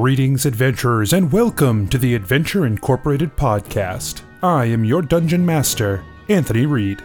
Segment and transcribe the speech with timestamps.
[0.00, 4.22] Greetings, adventurers, and welcome to the Adventure Incorporated podcast.
[4.42, 7.04] I am your dungeon master, Anthony Reed.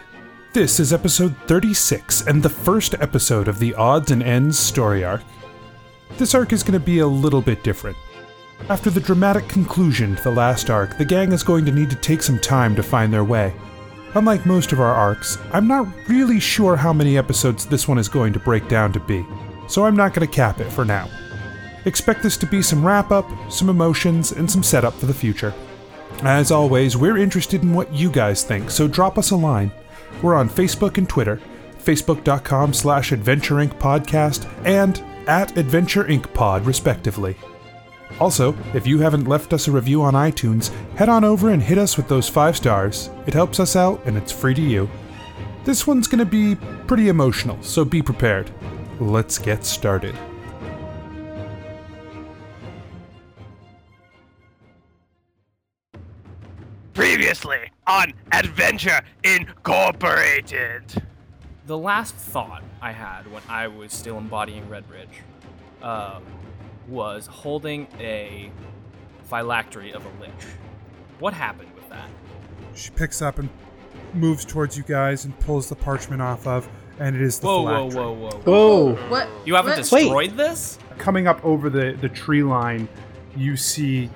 [0.54, 5.20] This is episode 36 and the first episode of the Odds and Ends story arc.
[6.16, 7.98] This arc is going to be a little bit different.
[8.70, 11.96] After the dramatic conclusion to the last arc, the gang is going to need to
[11.96, 13.52] take some time to find their way.
[14.14, 18.08] Unlike most of our arcs, I'm not really sure how many episodes this one is
[18.08, 19.26] going to break down to be,
[19.68, 21.10] so I'm not going to cap it for now.
[21.84, 25.54] Expect this to be some wrap up, some emotions, and some setup for the future.
[26.22, 29.70] As always, we're interested in what you guys think, so drop us a line.
[30.22, 31.40] We're on Facebook and Twitter,
[31.78, 33.78] facebook.com slash Adventure Inc.
[33.78, 36.32] podcast and at Adventure Inc.
[36.34, 37.36] pod, respectively.
[38.20, 41.78] Also, if you haven't left us a review on iTunes, head on over and hit
[41.78, 43.10] us with those five stars.
[43.26, 44.90] It helps us out and it's free to you.
[45.64, 46.56] This one's gonna be
[46.86, 48.50] pretty emotional, so be prepared.
[48.98, 50.16] Let's get started.
[56.98, 60.82] Previously on Adventure Incorporated.
[61.64, 65.06] the last thought I had when I was still embodying Redbridge
[65.80, 66.18] uh,
[66.88, 68.50] was holding a
[69.22, 70.32] phylactery of a lich.
[71.20, 72.10] What happened with that?
[72.74, 73.48] She picks up and
[74.12, 76.68] moves towards you guys and pulls the parchment off of,
[76.98, 77.94] and it is the Whoa, whoa, phylactery.
[77.94, 78.12] whoa,
[78.44, 78.94] whoa!
[78.94, 79.08] Whoa!
[79.08, 79.28] What?
[79.44, 80.02] You haven't what?
[80.02, 80.80] destroyed this?
[80.98, 82.88] Coming up over the, the tree line,
[83.36, 84.10] you see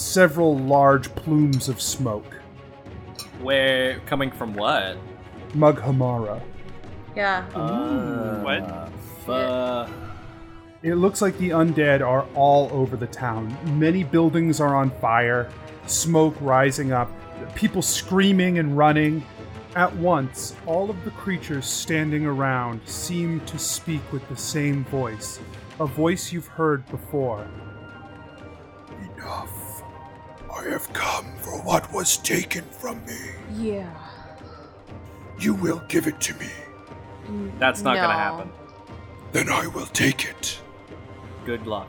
[0.00, 2.34] several large plumes of smoke.
[3.42, 4.96] Where coming from what?
[5.52, 6.40] Mughamara.
[7.16, 7.44] Yeah.
[8.42, 8.90] What?
[9.28, 9.88] Uh,
[10.82, 13.54] It looks like the undead are all over the town.
[13.78, 15.50] Many buildings are on fire,
[15.86, 17.10] smoke rising up,
[17.54, 19.22] people screaming and running.
[19.76, 25.38] At once, all of the creatures standing around seem to speak with the same voice,
[25.78, 27.46] a voice you've heard before.
[29.16, 29.50] Enough.
[30.60, 33.16] I have come for what was taken from me.
[33.56, 33.88] Yeah.
[35.38, 36.48] You will give it to me.
[37.58, 38.02] that's not No.
[38.02, 38.50] gonna happen.
[39.32, 40.60] Then I will take it.
[41.46, 41.88] Good luck.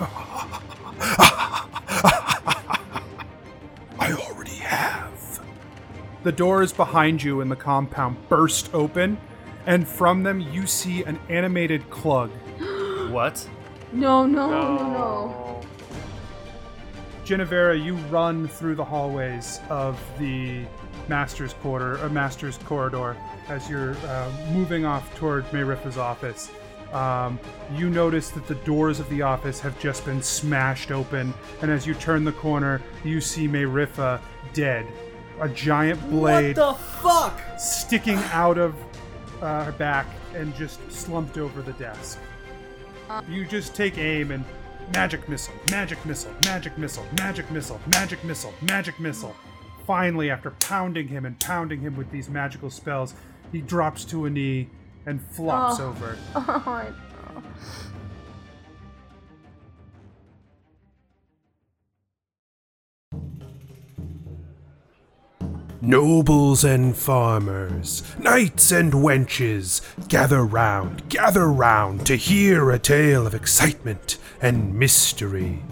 [4.00, 5.40] I already have.
[6.22, 9.18] The doors behind you in the compound burst open,
[9.66, 12.30] and from them you see an animated clug.
[13.12, 13.46] What?
[13.92, 15.60] No, no, no, no.
[17.28, 20.64] Genevera, you run through the hallways of the
[21.08, 23.18] master's quarter, or master's corridor,
[23.48, 26.50] as you're uh, moving off toward Mayrifa's office.
[26.90, 27.38] Um,
[27.76, 31.86] you notice that the doors of the office have just been smashed open, and as
[31.86, 34.22] you turn the corner, you see Mayrifa
[34.54, 34.86] dead.
[35.42, 37.38] A giant blade fuck?
[37.58, 38.74] sticking out of
[39.42, 42.18] uh, her back and just slumped over the desk.
[43.28, 44.46] You just take aim and
[44.92, 49.34] magic missile, magic missile, magic missile, magic missile, magic missile, magic missile.
[49.86, 53.14] Finally, after pounding him and pounding him with these magical spells,
[53.52, 54.68] he drops to a knee
[55.06, 55.88] and flops Oh.
[55.88, 56.16] over.
[57.30, 57.42] Oh,
[65.80, 73.34] Nobles and farmers, knights and wenches, gather round, gather round to hear a tale of
[73.34, 75.62] excitement and mystery.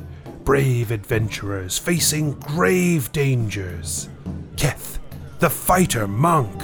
[0.44, 4.08] Brave adventurers facing grave dangers.
[4.56, 5.00] Keth,
[5.40, 6.62] the fighter monk.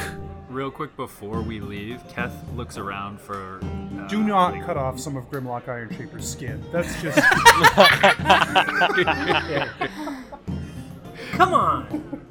[0.49, 3.59] Real quick before we leave, Keth looks around for.
[3.65, 6.63] Uh, Do not cut off some of Grimlock Ironshaper's skin.
[6.71, 7.19] That's just.
[11.43, 12.23] Come on!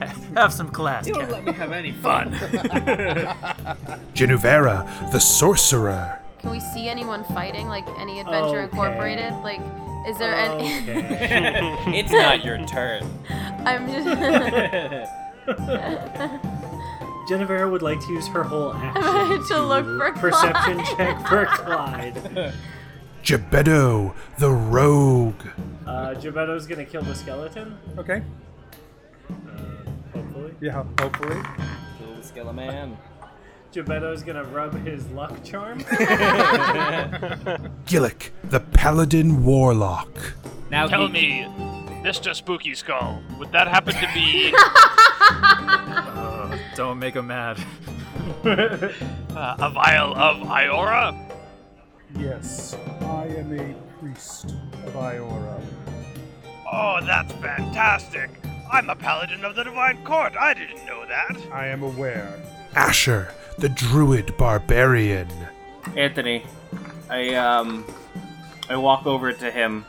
[0.34, 1.06] have some class.
[1.06, 2.32] You don't let me have any fun.
[4.14, 6.20] Genevera, the sorcerer.
[6.38, 7.68] Can we see anyone fighting?
[7.68, 8.64] Like any Adventure Okay.
[8.64, 9.34] Incorporated?
[9.42, 9.60] Like,
[10.08, 10.68] is there any?
[11.98, 13.02] It's not your turn.
[13.66, 14.06] I'm just.
[17.28, 21.44] Jennifer would like to use her whole action trying to look for perception check for
[21.44, 22.54] Clyde.
[23.24, 25.40] Gebetto, the rogue.
[25.86, 28.22] Uh, Gebetto's gonna kill the skeleton, Okay.
[30.12, 30.54] hopefully.
[30.60, 31.40] Yeah, hopefully.
[31.98, 32.98] Kill the skeleton man.
[33.72, 35.78] Gebetto's gonna rub his luck charm.
[37.86, 40.34] Gillick, the paladin warlock.
[40.70, 41.44] Now Tell he- me,
[42.04, 42.34] Mr.
[42.34, 47.58] Spooky Skull, would that happen to be Uh, don't make him mad.
[48.44, 51.14] uh, a vial of Iora?
[52.18, 54.46] Yes, I am a priest
[54.86, 55.60] of Iora.
[56.70, 58.30] Oh, that's fantastic.
[58.70, 60.34] I'm a paladin of the Divine Court.
[60.38, 61.36] I didn't know that.
[61.52, 62.40] I am aware.
[62.74, 65.28] Asher, the druid barbarian.
[65.96, 66.44] Anthony,
[67.10, 67.84] I um,
[68.68, 69.84] I walk over to him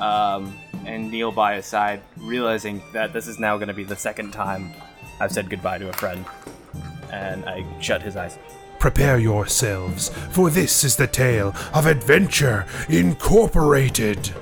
[0.00, 0.56] um,
[0.86, 4.32] and kneel by his side, realizing that this is now going to be the second
[4.32, 4.72] time
[5.20, 6.24] I've said goodbye to a friend.
[7.12, 8.38] And I shut his eyes.
[8.78, 14.32] Prepare yourselves, for this is the tale of Adventure Incorporated.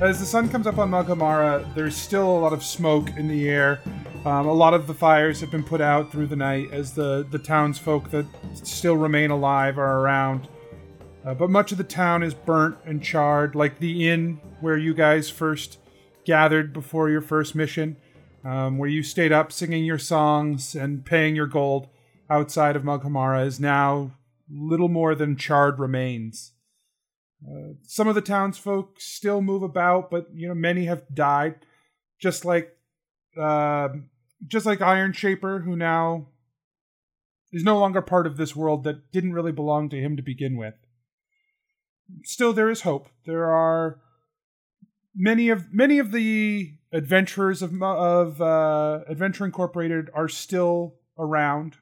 [0.00, 3.48] As the sun comes up on Magamara, there's still a lot of smoke in the
[3.48, 3.80] air.
[4.24, 7.24] Um, a lot of the fires have been put out through the night as the,
[7.30, 10.48] the townsfolk that still remain alive are around.
[11.24, 14.92] Uh, but much of the town is burnt and charred, like the inn where you
[14.92, 15.78] guys first
[16.24, 17.96] gathered before your first mission,
[18.44, 21.86] um, where you stayed up singing your songs and paying your gold
[22.30, 24.12] outside of Maghamara is now
[24.50, 26.52] little more than charred remains.
[27.46, 31.56] Uh, some of the townsfolk still move about, but you know many have died,
[32.20, 32.76] just like
[33.36, 33.88] uh,
[34.46, 36.28] just like Iron Shaper, who now
[37.52, 40.56] is no longer part of this world that didn't really belong to him to begin
[40.56, 40.74] with.
[42.24, 43.08] Still, there is hope.
[43.26, 43.98] There are
[45.14, 51.76] many of many of the adventurers of of uh, Adventure Incorporated are still around.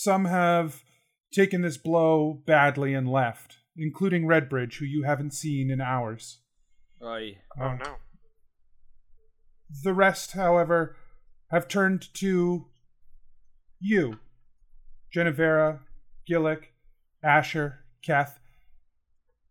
[0.00, 0.84] Some have
[1.32, 6.38] taken this blow badly and left, including Redbridge, who you haven't seen in hours.
[7.02, 7.38] Aye.
[7.60, 7.96] Oh um, no.
[9.82, 10.94] The rest, however,
[11.50, 12.66] have turned to
[13.80, 14.20] you,
[15.12, 15.80] Genevera,
[16.30, 16.66] Gillick,
[17.20, 18.38] Asher, Keth,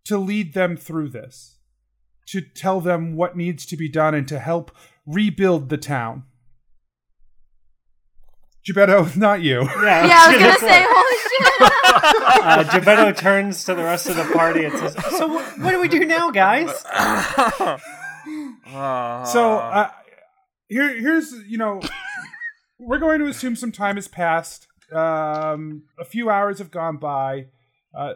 [0.06, 1.58] to lead them through this,
[2.28, 4.72] to tell them what needs to be done, and to help
[5.06, 6.24] rebuild the town.
[8.69, 9.62] Gebetto, not you.
[9.64, 11.74] Yeah, Yeah, I was gonna say, holy shit.
[12.48, 15.80] Uh, Gebetto turns to the rest of the party and says, "So wh- what do
[15.81, 16.69] we do now, guys?"
[19.31, 19.90] So uh,
[20.68, 21.81] here, here's you know,
[22.80, 24.68] we're going to assume some time has passed.
[24.94, 27.48] Um, a few hours have gone by.
[27.98, 28.14] Uh,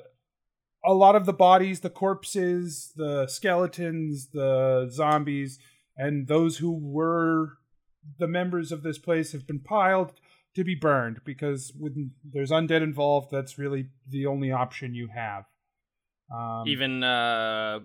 [0.86, 5.60] a lot of the bodies, the corpses, the skeletons, the zombies,
[5.98, 7.58] and those who were
[8.18, 10.14] the members of this place have been piled
[10.56, 15.46] to be burned because when there's undead involved, that's really the only option you have.
[16.34, 17.80] Um, Even uh,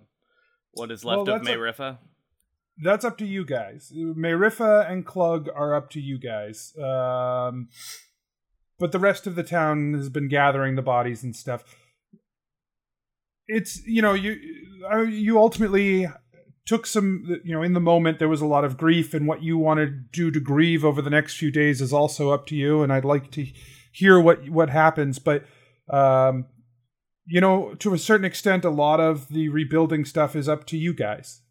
[0.71, 1.97] what is Well, left of that's a- Mayrifa?
[2.79, 3.91] That's up to you guys.
[3.95, 6.73] Mayrifa and Klug are up to you guys.
[6.77, 7.69] Um,
[8.77, 11.63] but the rest of the town has been gathering the bodies and stuff.
[13.47, 14.35] It's you know you
[14.91, 16.07] uh, you ultimately
[16.67, 19.41] took some you know in the moment there was a lot of grief and what
[19.41, 22.55] you want to do to grieve over the next few days is also up to
[22.55, 23.47] you and I'd like to
[23.91, 25.45] hear what what happens but
[25.89, 26.45] um
[27.25, 30.77] you know to a certain extent a lot of the rebuilding stuff is up to
[30.77, 31.41] you guys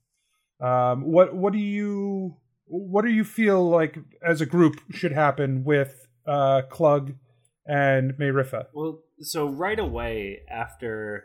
[0.61, 2.37] um, what what do you
[2.67, 7.15] what do you feel like as a group should happen with uh, Klug
[7.67, 8.67] and Mayrifa?
[8.73, 11.25] Well, so right away after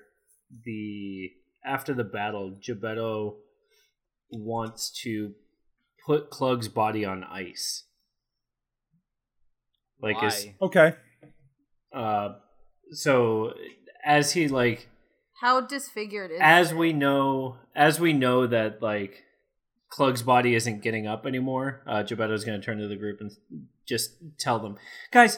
[0.65, 1.31] the
[1.65, 3.35] after the battle, Gebetto
[4.31, 5.33] wants to
[6.05, 7.83] put Klug's body on ice.
[10.01, 10.95] Like is Okay,
[11.93, 12.29] uh
[12.91, 13.53] so
[14.03, 14.89] as he like
[15.41, 16.77] How disfigured is as it?
[16.77, 19.23] we know as we know that like
[19.91, 23.31] Klug's body isn't getting up anymore, uh Gebetto's gonna turn to the group and
[23.87, 24.77] just tell them,
[25.11, 25.37] guys,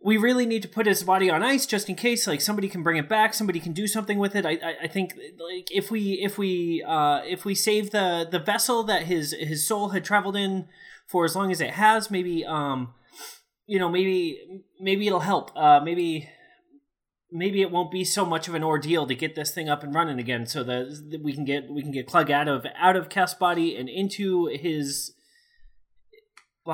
[0.00, 2.82] we really need to put his body on ice just in case like somebody can
[2.82, 4.46] bring it back, somebody can do something with it.
[4.46, 8.38] I I, I think like if we if we uh if we save the the
[8.38, 10.68] vessel that his his soul had traveled in
[11.06, 12.94] for as long as it has, maybe um
[13.66, 15.50] you know maybe maybe it'll help.
[15.56, 16.28] Uh maybe
[17.30, 19.94] maybe it won't be so much of an ordeal to get this thing up and
[19.94, 23.08] running again so that we can get we can get Klug out of out of
[23.08, 25.12] Keth's body and into his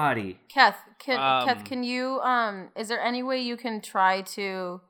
[0.03, 0.39] body.
[0.55, 4.81] Keth, can Um, Keth, can you um is there any way you can try to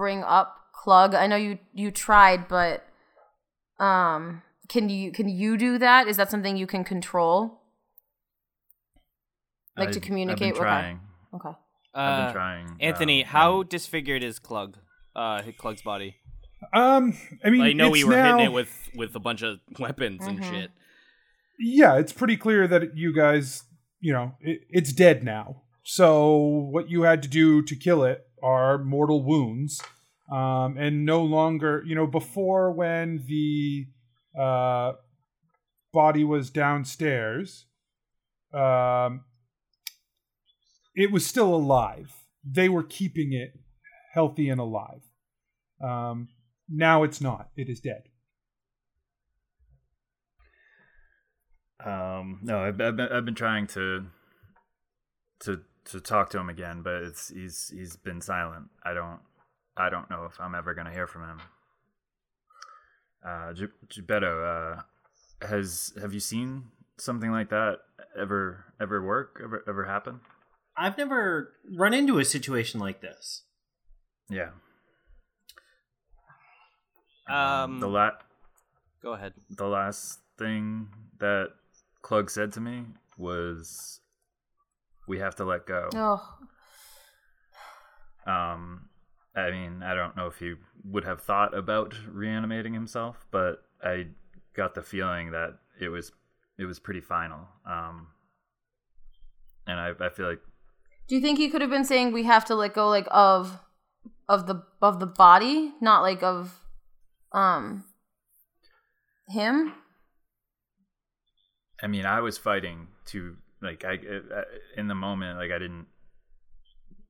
[0.00, 0.48] bring up
[0.80, 1.14] Klug?
[1.14, 2.84] I know you you tried, but
[3.78, 6.08] um can you can you do that?
[6.08, 7.60] Is that something you can control?
[9.76, 11.00] Like to communicate I've with been trying.
[11.34, 11.54] Okay.
[11.94, 12.76] I've Uh, been trying.
[12.80, 14.78] Anthony, um, how disfigured is Klug?
[15.16, 16.16] Uh, Klug's body.
[16.74, 19.60] um, I mean, I know we were now, hitting it with with a bunch of
[19.78, 20.48] weapons and Mhm.
[20.50, 20.70] shit.
[21.58, 23.64] yeah, it's pretty clear that you guys,
[24.02, 25.62] you know, it, it's dead now.
[25.84, 29.80] So what you had to do to kill it are mortal wounds,
[30.30, 33.86] um, and no longer, you know, before when the
[34.38, 34.92] uh,
[35.92, 37.66] body was downstairs,
[38.52, 39.24] um,
[40.94, 42.12] it was still alive.
[42.44, 43.58] They were keeping it
[44.12, 45.02] healthy and alive.
[45.82, 46.28] Um,
[46.68, 47.50] now it's not.
[47.56, 48.02] It is dead.
[51.84, 54.06] Um, no, I've, I've been I've been trying to
[55.40, 58.66] to to talk to him again, but it's he's he's been silent.
[58.84, 59.20] I don't
[59.76, 61.40] I don't know if I'm ever gonna hear from him.
[63.26, 64.82] Uh, Gi- Gibetto, uh,
[65.46, 66.64] has have you seen
[66.98, 67.78] something like that
[68.18, 70.20] ever ever work ever ever happen?
[70.76, 73.42] I've never run into a situation like this.
[74.30, 74.50] Yeah.
[77.28, 78.10] Um, the la-
[79.02, 79.34] Go ahead.
[79.50, 81.48] the last thing that
[82.02, 84.00] Klug said to me was,
[85.06, 86.38] "We have to let go." Oh,
[88.26, 88.88] Um,
[89.34, 90.54] I mean, I don't know if he
[90.84, 94.08] would have thought about reanimating himself, but I
[94.54, 96.12] got the feeling that it was
[96.58, 97.48] it was pretty final.
[97.66, 98.08] Um,
[99.66, 100.40] and I I feel like
[101.08, 103.58] do you think he could have been saying we have to let go like of
[104.28, 106.60] of the of the body, not like of
[107.32, 107.84] um
[109.28, 109.74] him?
[111.82, 114.44] I mean, I was fighting to like I I-
[114.76, 115.86] in the moment like I didn't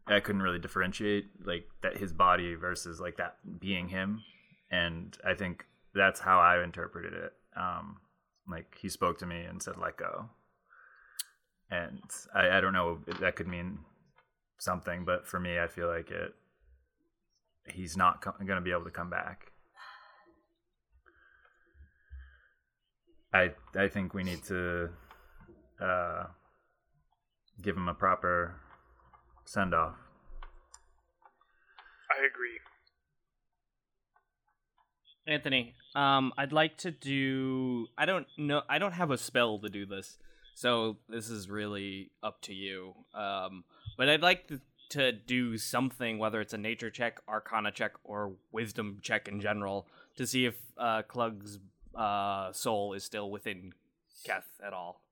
[0.06, 4.22] I couldn't really differentiate like that his body versus like that being him,
[4.70, 7.32] and I think that's how I interpreted it.
[7.56, 8.00] Um,
[8.48, 10.28] like he spoke to me and said let go,
[11.70, 12.00] and
[12.34, 13.78] I I don't know if that could mean
[14.58, 16.34] something, but for me, I feel like it.
[17.66, 19.51] He's not co- going to be able to come back.
[23.34, 24.90] I I think we need to
[25.80, 26.24] uh,
[27.62, 28.56] give him a proper
[29.44, 29.96] send off.
[32.10, 32.58] I agree.
[35.26, 37.86] Anthony, um, I'd like to do.
[37.96, 38.62] I don't know.
[38.68, 40.18] I don't have a spell to do this,
[40.54, 42.94] so this is really up to you.
[43.14, 43.64] Um,
[43.96, 44.60] but I'd like to,
[44.90, 49.86] to do something, whether it's a nature check, arcana check, or wisdom check in general,
[50.16, 51.58] to see if uh, Klug's
[51.94, 53.72] uh, soul is still within
[54.24, 55.02] Keth at all.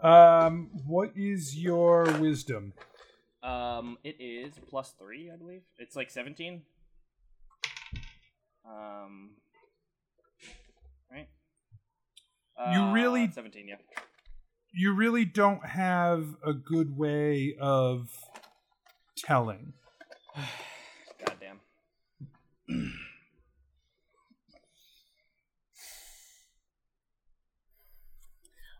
[0.00, 2.72] Um, what is your wisdom?
[3.42, 5.62] Um, it is plus three, I believe.
[5.78, 6.62] It's like seventeen.
[8.64, 9.30] Um,
[11.10, 11.28] right.
[12.72, 13.76] You Uh, really- seventeen, yeah.
[14.72, 18.10] You really don't have a good way of
[19.16, 19.72] telling.
[21.24, 21.60] Goddamn.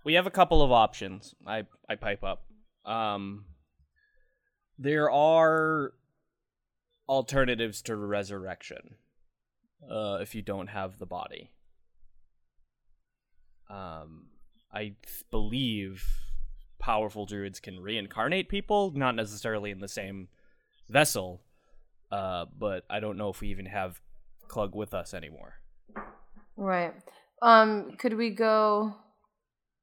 [0.08, 1.34] We have a couple of options.
[1.46, 2.46] I I pipe up.
[2.86, 3.44] Um,
[4.78, 5.92] there are
[7.06, 8.94] alternatives to resurrection.
[9.86, 11.50] Uh, if you don't have the body.
[13.68, 14.28] Um,
[14.72, 16.06] I th- believe
[16.78, 20.28] powerful druids can reincarnate people, not necessarily in the same
[20.88, 21.42] vessel.
[22.10, 24.00] Uh, but I don't know if we even have
[24.48, 25.56] Clug with us anymore.
[26.56, 26.94] Right.
[27.42, 28.94] Um, could we go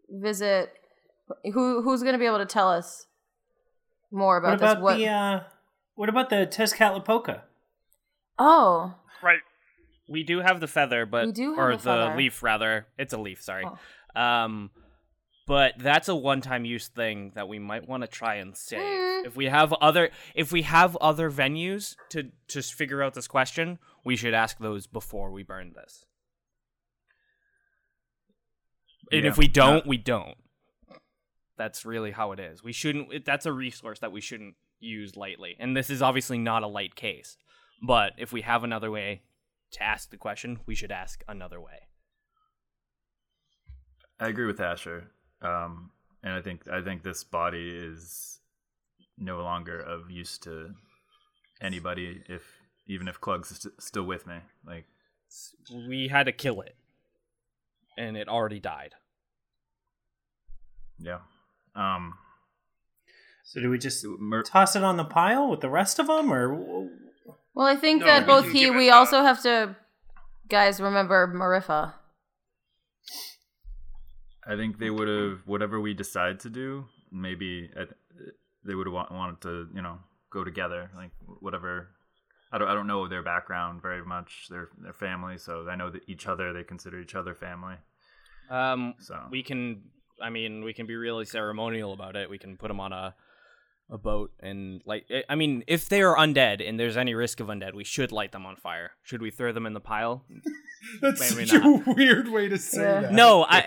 [0.09, 0.71] visit
[1.53, 3.07] who who's gonna be able to tell us
[4.11, 4.83] more about, What about this?
[4.83, 5.39] What the uh,
[5.95, 7.41] what about the Tezcatlipoca?
[8.37, 8.93] Oh.
[9.23, 9.39] Right.
[10.07, 12.15] We do have the feather, but We do have or a the feather.
[12.17, 12.87] leaf rather.
[12.97, 13.65] It's a leaf, sorry.
[14.15, 14.21] Oh.
[14.21, 14.71] Um,
[15.47, 18.79] but that's a one-time use thing that we might want to try and save.
[18.79, 19.25] Mm.
[19.25, 23.79] If we have other, if we have other venues to to figure out this question,
[24.03, 26.05] we should ask those before we burn this.
[29.11, 30.35] And Yeah, if we don't, we don't.
[31.57, 32.63] That's really how it is.
[32.63, 33.13] We shouldn't.
[33.13, 35.55] It, that's a resource that we shouldn't use lightly.
[35.59, 37.37] And this is obviously not a light case.
[37.81, 39.21] But if we have another way
[39.71, 41.87] to ask the question, we should ask another way.
[44.19, 45.91] I agree with Asher, um,
[46.23, 48.39] and I think I think this body is
[49.17, 50.73] no longer of use to
[51.61, 52.21] anybody.
[52.29, 52.43] If
[52.87, 54.35] even if Klug's st- still with me,
[54.65, 54.85] like
[55.89, 56.75] We had to kill it,
[57.97, 58.93] and it already died.
[60.99, 61.19] yeah,
[61.75, 62.13] um,
[63.43, 66.31] So do we just Mer- toss it on the pile with the rest of them,
[66.31, 66.89] or
[67.53, 68.69] Well, I think No, that we both he.
[68.69, 69.75] We a- also have to,
[70.49, 71.93] guys, remember Marifa.
[74.47, 76.85] I think they would have whatever we decide to do.
[77.11, 77.85] Maybe uh,
[78.63, 79.99] they would have want, wanted to, you know,
[80.31, 80.91] go together.
[80.95, 81.94] Like whatever.
[82.55, 82.67] I don't.
[82.69, 84.47] I don't know their background very much.
[84.49, 85.37] Their their family.
[85.37, 86.53] So I know that each other.
[86.53, 87.75] They consider each other family.
[88.49, 89.61] Um, So we can.
[90.21, 92.29] I mean, we can be really ceremonial about it.
[92.29, 93.13] We can put them on a
[93.89, 95.05] a boat and like.
[95.29, 98.31] I mean, if they are undead and there's any risk of undead, we should light
[98.31, 98.91] them on fire.
[99.03, 100.23] Should we throw them in the pile?
[101.01, 101.87] That's Maybe such not.
[101.87, 103.01] a weird way to say Yeah.
[103.01, 103.11] that.
[103.13, 103.59] No, I.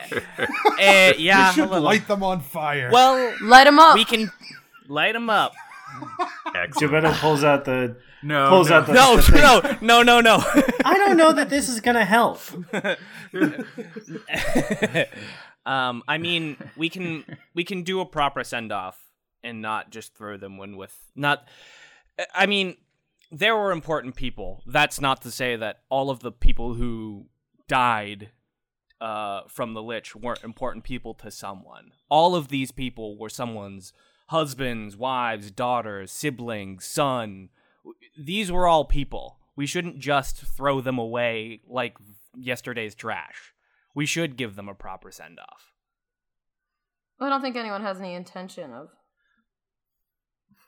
[0.80, 2.90] uh, yeah, we should light them on fire.
[2.92, 3.94] Well, Light them up.
[3.96, 4.30] we can
[4.88, 5.52] light them up.
[6.54, 6.92] excellent.
[6.92, 7.96] Gebetto pulls out the?
[8.22, 8.76] No, Pulls no.
[8.76, 10.44] out the- No, no, no, no, no.
[10.84, 12.40] I don't know that this is gonna help.
[15.66, 18.98] um, I mean, we can we can do a proper send off
[19.44, 21.46] and not just throw them in with not.
[22.34, 22.76] I mean,
[23.30, 24.62] there were important people.
[24.66, 27.26] That's not to say that all of the people who
[27.68, 28.30] died
[29.00, 31.92] uh, from the Lich weren't important people to someone.
[32.08, 33.92] All of these people were someone's
[34.28, 37.50] husbands, wives, daughters, siblings, son.
[38.18, 39.38] These were all people.
[39.56, 41.96] We shouldn't just throw them away like
[42.36, 43.52] yesterday's trash.
[43.94, 45.72] We should give them a proper send off.
[47.20, 48.88] I don't think anyone has any intention of,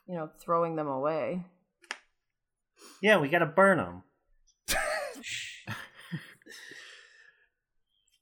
[0.07, 1.45] you know, throwing them away.
[3.01, 4.03] Yeah, we gotta burn them.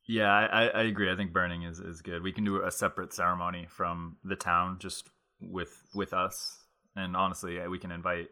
[0.09, 1.11] Yeah, I, I, I agree.
[1.11, 2.23] I think burning is, is good.
[2.23, 5.07] We can do a separate ceremony from the town, just
[5.39, 6.63] with with us.
[6.95, 8.29] And honestly, we can invite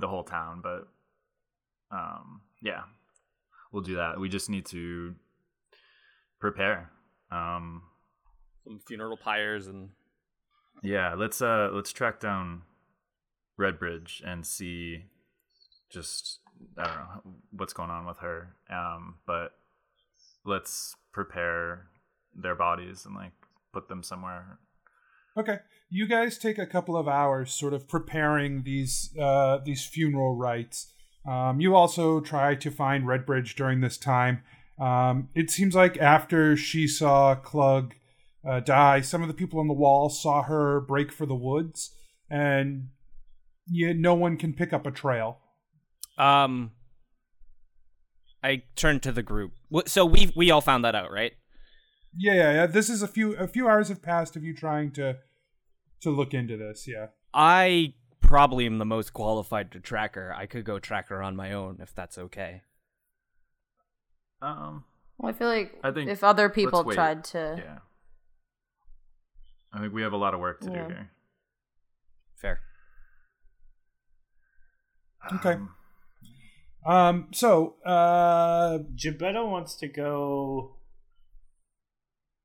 [0.00, 0.60] the whole town.
[0.62, 0.88] But
[1.90, 2.82] um, yeah,
[3.72, 4.18] we'll do that.
[4.18, 5.14] We just need to
[6.40, 6.90] prepare.
[7.30, 7.82] Um,
[8.64, 9.90] Some funeral pyres and
[10.82, 12.62] yeah, let's uh let's track down
[13.58, 15.04] Redbridge and see
[15.90, 16.40] just
[16.76, 18.56] I don't know what's going on with her.
[18.70, 19.52] Um, but
[20.44, 21.86] let's prepare
[22.34, 23.32] their bodies and like
[23.72, 24.58] put them somewhere.
[25.36, 25.58] Okay,
[25.90, 30.92] you guys take a couple of hours, sort of preparing these uh, these funeral rites.
[31.28, 34.42] Um, you also try to find Redbridge during this time.
[34.80, 37.92] Um, it seems like after she saw Clug
[38.48, 41.90] uh, die, some of the people on the wall saw her break for the woods,
[42.30, 42.88] and
[43.68, 45.38] no one can pick up a trail.
[46.18, 46.72] um
[48.42, 49.52] I turned to the group.
[49.86, 51.32] So we we all found that out, right?
[52.16, 52.66] Yeah, yeah, yeah.
[52.66, 55.18] This is a few a few hours have passed of you trying to
[56.00, 56.86] to look into this.
[56.86, 57.08] Yeah.
[57.32, 60.34] I probably am the most qualified to track her.
[60.34, 62.62] I could go track her on my own if that's okay.
[64.40, 64.84] Um,
[65.18, 66.94] Well, I feel like I think if other people wait.
[66.94, 67.78] tried to, yeah.
[69.72, 70.88] I think we have a lot of work to Yeah.
[70.88, 71.10] do here.
[72.36, 72.60] Fair.
[75.34, 75.54] Okay.
[75.54, 75.74] Um,
[76.86, 77.28] Um.
[77.32, 80.73] So, uh, Gebetto wants to go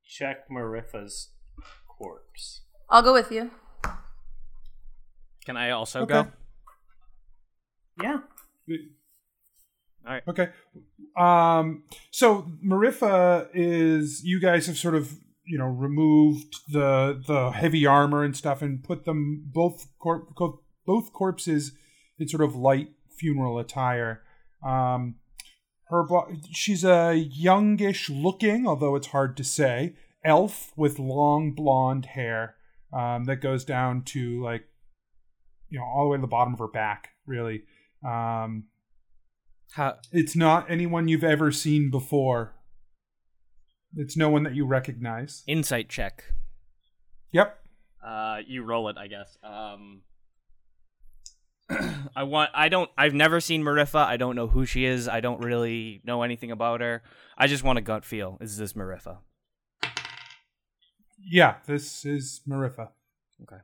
[0.10, 1.30] check Marifa's
[1.88, 2.62] corpse.
[2.89, 3.52] I'll go with you.
[5.45, 6.13] Can I also Okay.
[6.13, 6.28] go?
[8.02, 8.19] Yeah.
[10.06, 10.24] All right.
[10.28, 10.50] Okay.
[11.17, 15.13] Um, so Marifa is you guys have sort of
[15.45, 20.30] you know removed the the heavy armor and stuff and put them both corp
[20.86, 21.74] both corpses
[22.17, 24.24] in sort of light funeral attire.
[24.65, 25.15] Um,
[25.89, 32.06] her bo- she's a youngish looking, although it's hard to say, elf with long blonde
[32.08, 32.56] hair
[32.93, 34.65] um, that goes down to like
[35.69, 37.63] you know all the way to the bottom of her back, really.
[38.04, 38.65] Um,
[39.71, 42.54] How, it's not anyone you've ever seen before.
[43.95, 45.43] It's no one that you recognize.
[45.47, 46.23] insight check.
[47.32, 47.58] Yep.
[48.06, 49.38] Uh, you roll it, I guess.
[49.43, 50.02] Um,
[52.15, 52.51] I want.
[52.53, 52.89] I don't.
[52.97, 54.05] I've never seen Marifa.
[54.05, 55.08] I don't know who she is.
[55.08, 57.03] I don't really know anything about her.
[57.38, 58.38] I just want a gut feel.
[58.41, 59.19] Is this Marifa?
[61.19, 62.89] Yeah, this is Marifa.
[63.43, 63.62] Okay.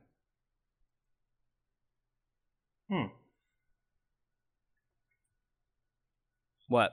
[2.90, 3.06] Hmm.
[6.68, 6.92] What?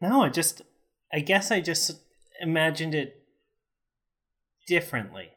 [0.00, 0.62] No, I just.
[1.12, 1.90] I guess I just
[2.40, 3.24] imagined it
[4.66, 5.30] differently.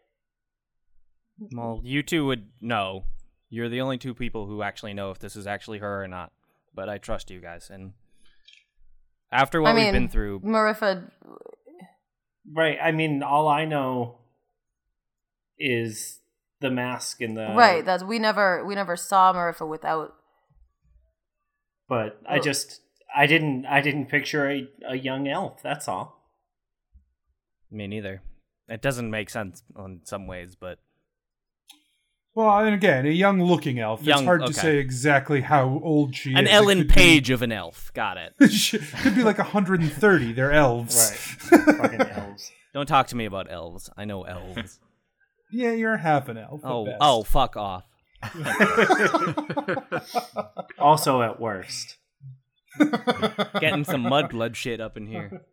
[1.52, 3.06] Well, you two would know.
[3.54, 6.32] You're the only two people who actually know if this is actually her or not.
[6.74, 7.94] But I trust you guys, and
[9.32, 11.12] after what I mean, we've been through, Marifa.
[12.52, 12.80] Right.
[12.82, 14.18] I mean, all I know
[15.60, 16.20] is
[16.62, 17.86] the mask and the right.
[17.86, 20.16] That's we never we never saw Marifa without.
[21.88, 22.82] But I just
[23.16, 25.62] I didn't I didn't picture a, a young elf.
[25.62, 26.24] That's all.
[27.70, 28.24] me neither.
[28.68, 30.80] It doesn't make sense in some ways, but
[32.36, 34.00] Well, and again, a young-looking elf.
[34.00, 36.50] it's Young- hard to say exactly how old she an is.
[36.50, 37.92] It Ellen could be- Page of an elf.
[37.94, 38.34] Got it.
[38.52, 40.34] She- could be like 130.
[40.34, 40.96] They're elves.
[41.52, 41.60] Right.
[41.78, 42.52] Fucking elves.
[42.74, 43.90] Don't talk to me about elves.
[43.96, 44.80] I know elves.
[45.52, 46.62] yeah, you're half an elf.
[46.64, 47.84] oh, oh, fuck off.
[50.80, 51.98] Also at worst.
[53.60, 55.46] Getting some mudblood shit up in here.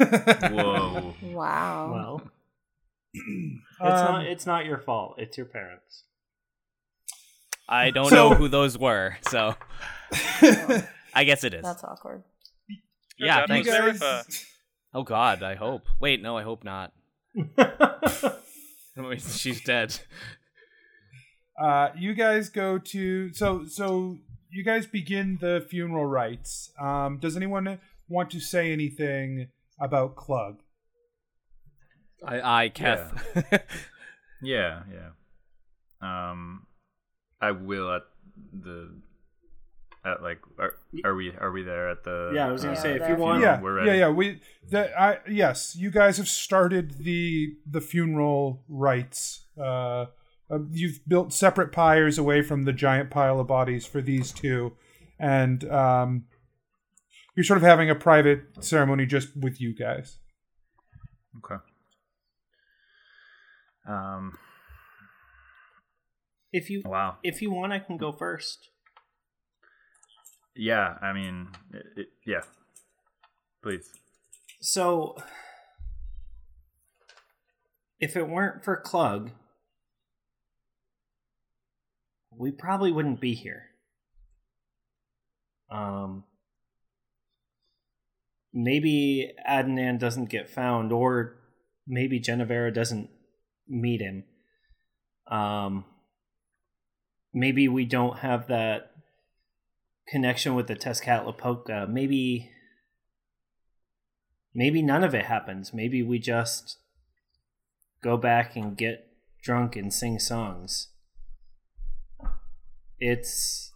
[0.00, 1.14] Whoa.
[1.22, 1.92] Wow.
[1.92, 2.22] Well,
[3.14, 5.14] it's Um, not it's not your fault.
[5.18, 6.04] It's your parents.
[7.68, 9.54] I don't So- know who those were, so
[11.14, 11.62] I guess it is.
[11.62, 12.22] That's awkward.
[13.18, 13.68] yeah, thanks.
[13.68, 14.44] job, guys, Marifa.
[14.94, 15.86] Oh God, I hope.
[16.00, 16.92] Wait, no, I hope not.
[19.18, 19.98] She's dead.
[21.60, 24.18] uh, you guys go to so so
[24.50, 26.70] you guys begin the funeral rites.
[26.80, 29.48] Um, does anyone want to say anything
[29.80, 30.60] about Klug?
[32.24, 33.12] I, I, Keth.
[34.42, 35.10] Yeah, yeah.
[36.30, 36.66] Um,
[37.44, 38.02] I will at
[38.52, 38.90] the
[40.04, 42.82] at like are, are we are we there at the Yeah, I was gonna Yeah,
[42.82, 43.90] say if you want, yeah, we're ready.
[43.90, 44.08] yeah, yeah.
[44.10, 49.46] We that I yes, you guys have started the the funeral rites.
[49.58, 50.06] Uh,
[50.50, 54.72] uh, you've built separate pyres away from the giant pile of bodies for these two,
[55.18, 56.24] and um,
[57.34, 60.18] you're sort of having a private ceremony just with you guys.
[61.38, 61.60] Okay.
[63.88, 64.38] Um.
[66.54, 67.18] If you Wow.
[67.24, 68.70] if you want, I can go first.
[70.54, 70.94] Yeah.
[71.02, 71.48] I mean.
[71.72, 72.42] It, it, yeah.
[73.62, 73.90] Please.
[74.60, 75.16] So,
[77.98, 79.30] if it weren't for Clug,
[82.30, 83.70] we probably wouldn't be here.
[85.70, 86.24] Um,
[88.52, 91.36] maybe Adnan doesn't get found, or
[91.86, 93.10] maybe Genevera doesn't
[93.66, 94.24] meet him.
[95.26, 95.84] Um,
[97.34, 98.92] maybe we don't have that
[100.08, 101.88] connection with the Tezcatlipoca.
[101.88, 102.50] Maybe
[104.54, 105.74] maybe none of it happens.
[105.74, 106.78] Maybe we just
[108.02, 109.08] go back and get
[109.42, 110.88] drunk and sing songs.
[113.00, 113.72] It's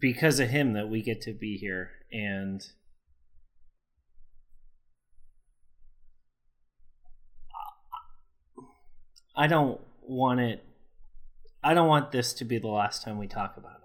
[0.00, 2.66] because of him that we get to be here and
[9.36, 10.65] I don't want it
[11.66, 13.80] I don't want this to be the last time we talk about it.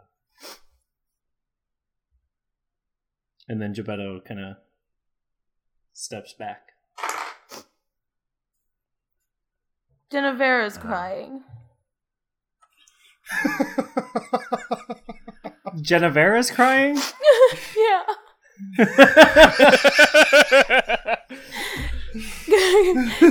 [3.49, 4.57] And then Gebetto kind of
[5.91, 6.61] steps back.
[6.99, 7.61] Uh-huh.
[10.11, 11.41] Genevera's crying.
[15.81, 16.99] Genevera's crying?
[17.75, 18.03] yeah.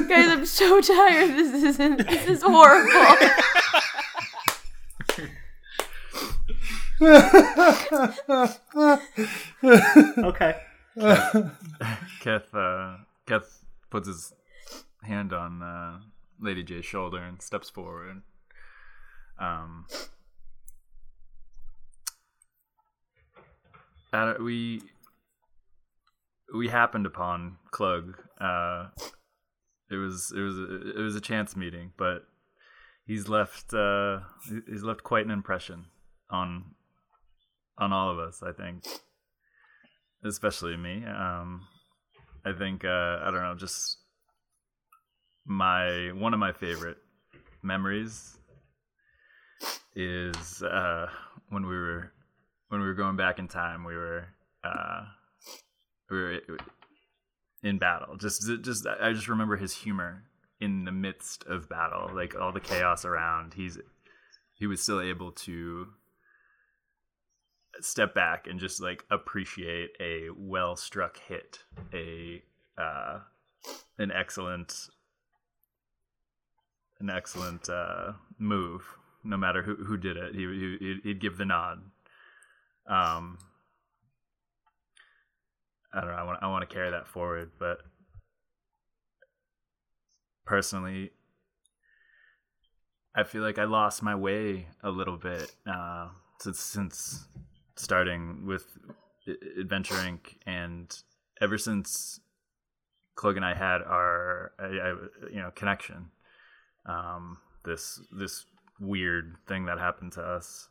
[0.09, 1.37] Guys, I'm so tired.
[1.37, 2.09] This isn't.
[2.09, 3.17] This is horrible.
[10.23, 10.57] Okay.
[12.21, 12.55] Keth.
[12.55, 14.35] Uh, Keth puts his
[15.03, 16.01] hand on uh,
[16.41, 18.23] Lady J's shoulder and steps forward.
[19.39, 19.87] Um.
[24.41, 24.83] We
[26.53, 28.19] we happened upon Klug.
[28.41, 28.89] Uh,
[29.91, 32.25] it was it was a, it was a chance meeting, but
[33.07, 34.21] he's left uh,
[34.69, 35.87] he's left quite an impression
[36.29, 36.75] on
[37.81, 38.43] on all of us.
[38.43, 38.85] I think,
[40.25, 41.05] especially me.
[41.05, 41.67] Um,
[42.45, 43.99] I think uh, I don't know, just
[45.45, 46.99] my one of my favorite
[47.63, 48.39] memories
[49.95, 51.07] is uh,
[51.49, 52.13] when we were
[52.69, 53.85] when we were going back in time.
[53.85, 54.29] We were
[54.63, 55.03] uh,
[56.11, 56.41] we were
[57.63, 58.17] in battle.
[58.17, 60.25] Just just I just remember his humor
[60.61, 63.55] in the midst of battle, like all the chaos around.
[63.55, 63.79] He's
[64.55, 65.89] he was still able to
[67.83, 71.61] step back and just like appreciate a well struck hit,
[71.93, 72.43] a
[72.79, 73.21] uh,
[73.99, 74.89] an excellent
[77.01, 78.85] an excellent uh, move.
[79.25, 80.47] No matter who who did it, he,
[80.81, 81.83] he he'd give the nod.
[82.87, 83.39] Um,
[85.93, 86.17] I don't know.
[86.17, 87.79] I want I want to carry that forward, but
[90.47, 91.11] personally,
[93.15, 97.27] I feel like I lost my way a little bit uh, since since
[97.81, 98.67] starting with
[99.59, 100.37] Adventure Inc.
[100.47, 100.97] and
[101.41, 102.21] ever since
[103.15, 104.95] Klug and I had our I, I,
[105.31, 106.11] you know connection.
[106.87, 108.47] Um, this this
[108.79, 110.69] weird thing that happened to us.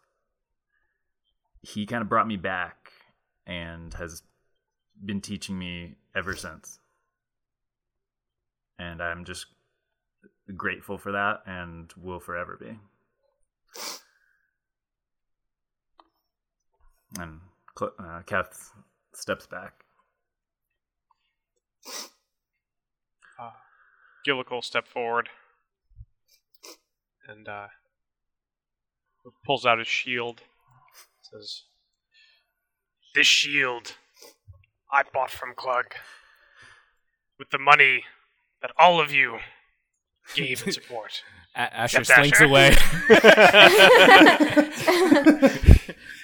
[1.61, 2.91] He kind of brought me back
[3.45, 4.23] and has
[5.03, 6.79] been teaching me ever since.
[8.77, 9.47] And I'm just
[10.55, 12.79] grateful for that and will forever be.
[17.17, 17.39] And
[17.77, 18.71] Cl- uh, Keth
[19.13, 19.73] steps back.
[24.27, 25.29] Gillick will step forward
[27.27, 27.67] and uh,
[29.45, 30.41] pulls out his shield.
[31.21, 31.63] Says,
[33.15, 33.93] This shield
[34.91, 35.85] I bought from Clug
[37.37, 38.03] with the money
[38.61, 39.37] that all of you
[40.35, 41.23] gave in support.
[41.55, 42.49] A- Asher Except slinks Asher.
[42.49, 42.75] away.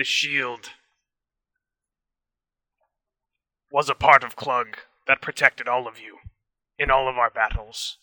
[0.00, 0.70] The shield
[3.70, 6.20] was a part of Klug that protected all of you
[6.78, 7.98] in all of our battles.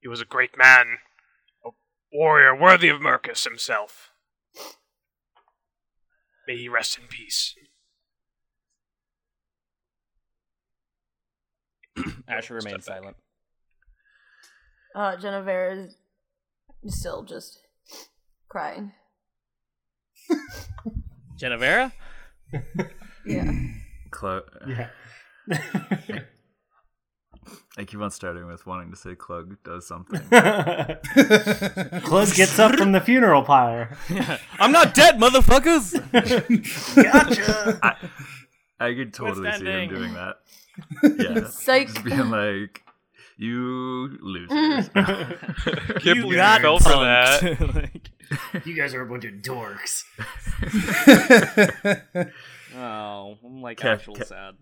[0.00, 1.00] He was a great man,
[1.66, 1.68] a
[2.10, 4.12] warrior worthy of Mercus himself.
[6.48, 7.54] May he rest in peace.
[12.26, 13.18] Asher remains silent.
[14.94, 15.90] Uh, Genevera
[16.82, 17.60] is still just
[18.48, 18.94] crying.
[21.38, 21.92] Genevera?
[23.26, 23.52] Yeah.
[24.10, 24.88] Clo- Yeah.
[27.76, 30.20] I keep on starting with wanting to say Clug does something.
[32.02, 33.96] Close gets up from the funeral pyre.
[34.60, 35.92] I'm not dead, motherfuckers!
[37.82, 37.96] I,
[38.80, 40.36] I could totally see him doing that.
[41.18, 41.48] Yeah.
[41.48, 41.88] Psych.
[41.88, 42.82] Just being like,
[43.36, 44.88] you losers.
[44.90, 47.74] Can't You believe got you fell for that.
[47.74, 48.08] Like,
[48.64, 50.04] You guys are a bunch of dorks.
[52.76, 54.54] oh, I'm like Kev- actual Kev- sad.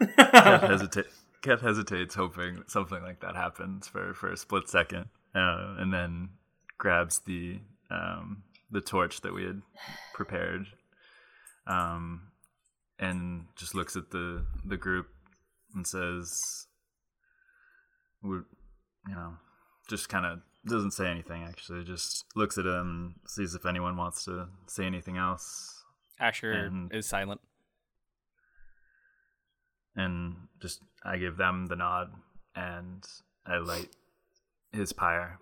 [0.00, 1.04] Kev, hesita-
[1.42, 6.30] Kev hesitates, hoping something like that happens for, for a split second, uh, and then
[6.78, 9.62] grabs the um, the torch that we had
[10.14, 10.66] prepared,
[11.66, 12.28] um,
[12.98, 15.06] and just looks at the the group
[15.74, 16.66] and says,
[18.22, 18.44] "We're,
[19.08, 19.34] you know,
[19.88, 21.42] just kind of doesn't say anything.
[21.44, 25.84] Actually, just looks at him, sees if anyone wants to say anything else,
[26.18, 27.40] Asher And- is silent.
[29.94, 32.12] and just I give them the nod
[32.54, 33.04] and
[33.46, 33.94] I light
[34.72, 35.38] his pyre.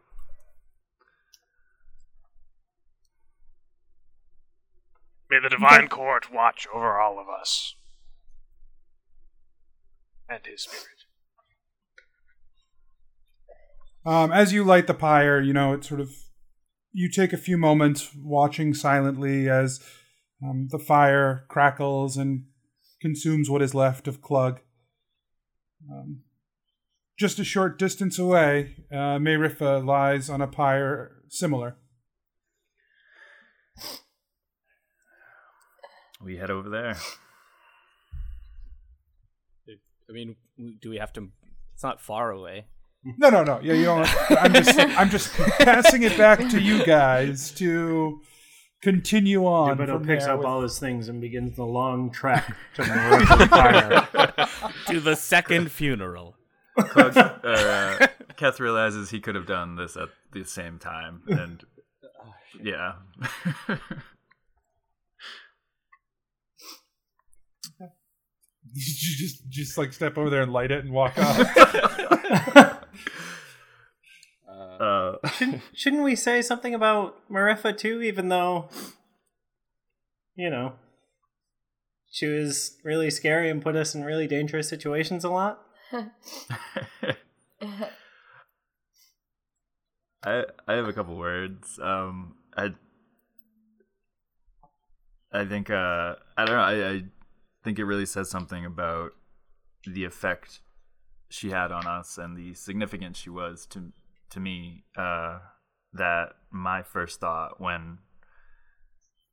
[5.30, 7.74] May the divine court watch over all of us.
[10.28, 11.03] And his spirit.
[14.06, 16.10] Um, as you light the pyre, you know, it sort of
[16.92, 19.80] you take a few moments watching silently as
[20.42, 22.44] um, the fire crackles and
[23.00, 24.58] consumes what is left of Clug.
[25.90, 26.22] Um,
[27.18, 31.76] just a short distance away, uh, Mayrifa lies on a pyre similar.
[36.22, 36.96] We head over there.
[40.08, 40.36] I mean,
[40.80, 41.28] do we have to?
[41.74, 42.66] It's not far away.
[43.18, 43.60] No, no, no.
[43.62, 44.08] Yeah, you don't.
[44.40, 48.20] I'm just, I'm just passing it back to you guys to
[48.82, 49.76] continue on.
[49.76, 53.46] Geppetto from picks up with- all his things and begins the long trek to the
[53.50, 54.48] fire.
[54.88, 56.36] to the second funeral.
[56.78, 61.62] Clug, uh, Keth realizes he could have done this at the same time, and
[62.60, 62.94] yeah,
[68.72, 68.82] you
[69.16, 71.38] just, just like step over there and light it and walk off.
[74.80, 75.16] uh,
[75.74, 78.68] Shouldn't we say something about Marifa too, even though,
[80.34, 80.74] you know,
[82.10, 85.60] she was really scary and put us in really dangerous situations a lot?
[90.24, 91.78] I I have a couple words.
[91.82, 92.70] Um, I
[95.32, 96.62] I think uh, I don't know.
[96.62, 97.02] I, I
[97.62, 99.12] think it really says something about
[99.87, 100.60] the effect
[101.28, 103.92] she had on us and the significance she was to
[104.34, 104.84] to me.
[104.96, 105.38] Uh,
[105.94, 107.98] that my first thought when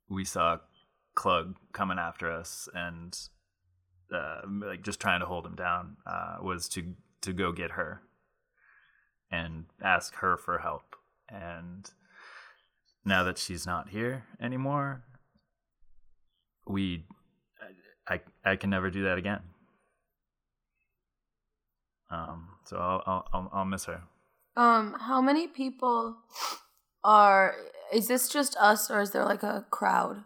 [0.08, 0.58] we saw
[1.16, 3.18] Clug coming after us and
[4.14, 8.02] uh, like just trying to hold him down uh, was to to go get her
[9.30, 10.96] and ask her for help.
[11.28, 11.88] And
[13.04, 15.02] now that she's not here anymore,
[16.66, 17.04] we
[18.08, 19.40] I I can never do that again.
[22.10, 24.02] Um, so I'll I'll I'll, I'll miss her.
[24.56, 26.16] Um, how many people
[27.04, 27.54] are?
[27.92, 30.24] Is this just us, or is there like a crowd?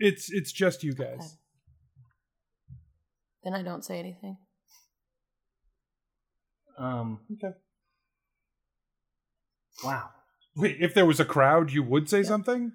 [0.00, 1.36] it's it's just you guys.
[3.42, 4.36] Then I don't say anything.
[6.78, 7.54] Um, Okay.
[9.82, 10.10] wow.
[10.54, 12.72] Wait, if there was a crowd, you would say something.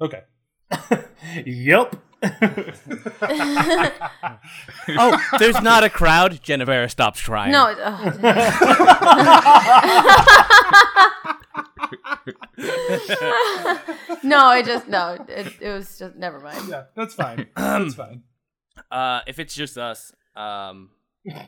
[0.00, 0.22] Okay.
[1.46, 1.96] yep.
[4.88, 6.40] Oh, there's not a crowd.
[6.42, 7.52] Genevera stops crying.
[7.52, 7.66] No.
[7.68, 7.78] it-
[14.24, 15.16] no, I just no.
[15.28, 16.68] It, it was just never mind.
[16.68, 17.46] Yeah, that's fine.
[17.56, 18.22] that's fine.
[18.90, 20.90] Uh, if it's just us, um,
[21.24, 21.46] That's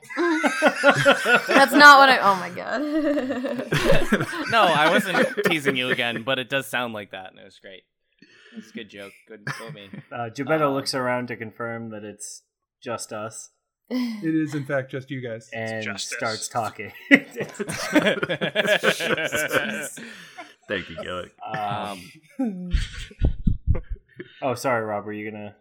[1.72, 2.18] not what I.
[2.20, 2.82] Oh my god.
[4.50, 7.58] no, I wasn't teasing you again, but it does sound like that, and it was
[7.58, 7.82] great.
[8.56, 9.12] It's a good joke.
[9.28, 9.88] Good, go me.
[10.12, 12.42] Uh, Geppetto Um, looks around to confirm that it's
[12.82, 13.50] just us
[13.90, 15.48] It is in fact just you guys.
[15.52, 16.92] and starts talking.
[20.68, 21.30] Thank you, Gillick.
[21.54, 22.00] um,
[22.38, 22.70] um,
[24.42, 25.04] oh, sorry, Rob.
[25.04, 25.54] Were you gonna?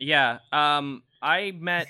[0.00, 0.38] yeah.
[0.52, 1.88] Um, I met.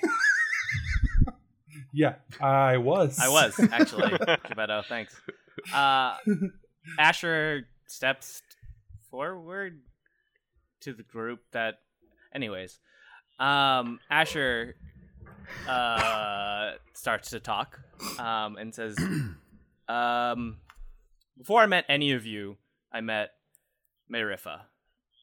[1.91, 3.19] Yeah, I was.
[3.19, 4.11] I was actually
[4.47, 4.83] Geppetto.
[4.87, 5.19] Thanks.
[5.73, 6.17] Uh,
[6.99, 8.41] Asher steps
[9.09, 9.79] forward
[10.81, 11.79] to the group that.
[12.33, 12.79] Anyways,
[13.39, 14.75] um, Asher
[15.67, 17.79] uh, starts to talk
[18.19, 18.95] um, and says,
[19.89, 20.57] Um,
[21.35, 22.57] before I met any of you,
[22.93, 23.31] I met
[24.11, 24.61] Merifa.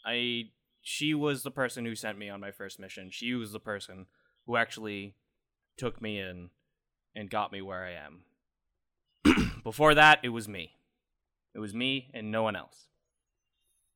[0.04, 0.50] I
[0.82, 3.10] she was the person who sent me on my first mission.
[3.10, 4.06] She was the person
[4.44, 5.14] who actually
[5.76, 6.50] took me in
[7.14, 9.52] and got me where I am.
[9.62, 10.72] before that, it was me.
[11.54, 12.88] It was me and no one else.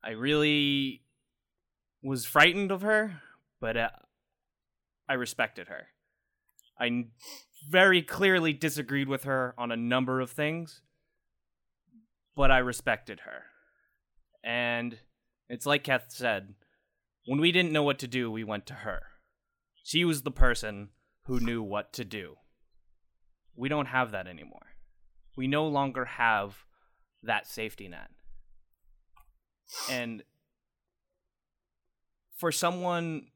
[0.03, 1.03] I really
[2.03, 3.21] was frightened of her,
[3.61, 3.91] but uh,
[5.09, 5.89] I respected her.
[6.79, 7.07] I
[7.69, 10.81] very clearly disagreed with her on a number of things,
[12.35, 13.45] but I respected her.
[14.43, 14.99] And
[15.49, 16.55] it's like Keth said
[17.27, 19.03] when we didn't know what to do, we went to her.
[19.83, 20.89] She was the person
[21.25, 22.37] who knew what to do.
[23.55, 24.75] We don't have that anymore.
[25.37, 26.65] We no longer have
[27.23, 28.09] that safety net.
[29.91, 30.23] And
[32.41, 33.27] for someone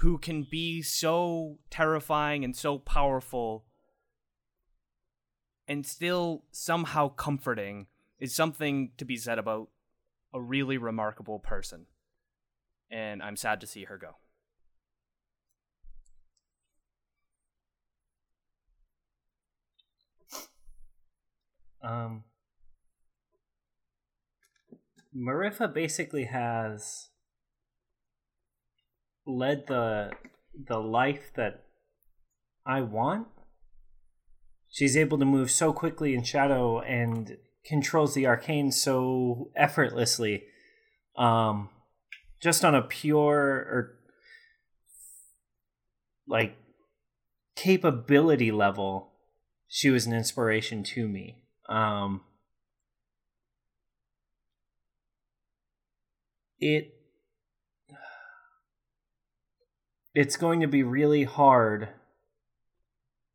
[0.00, 3.64] who can be so terrifying and so powerful
[5.66, 7.86] and still somehow comforting
[8.20, 9.70] is something to be said about
[10.34, 11.86] a really remarkable person.
[12.90, 14.16] And I'm sad to see her go.
[21.82, 22.24] Um,
[25.16, 27.08] Marifa basically has
[29.26, 30.12] led the
[30.68, 31.64] the life that
[32.64, 33.28] I want.
[34.70, 40.44] She's able to move so quickly in shadow and controls the arcane so effortlessly.
[41.16, 41.70] Um,
[42.42, 43.98] just on a pure or
[46.26, 46.56] like
[47.54, 49.12] capability level,
[49.68, 51.42] she was an inspiration to me.
[51.68, 52.22] Um,
[56.58, 56.95] it
[60.16, 61.90] it's going to be really hard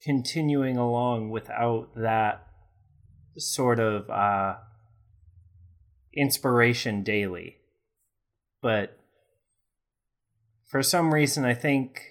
[0.02, 2.48] continuing along without that
[3.38, 4.56] sort of uh,
[6.12, 7.58] inspiration daily.
[8.63, 8.98] But
[10.72, 12.02] for some reason, I think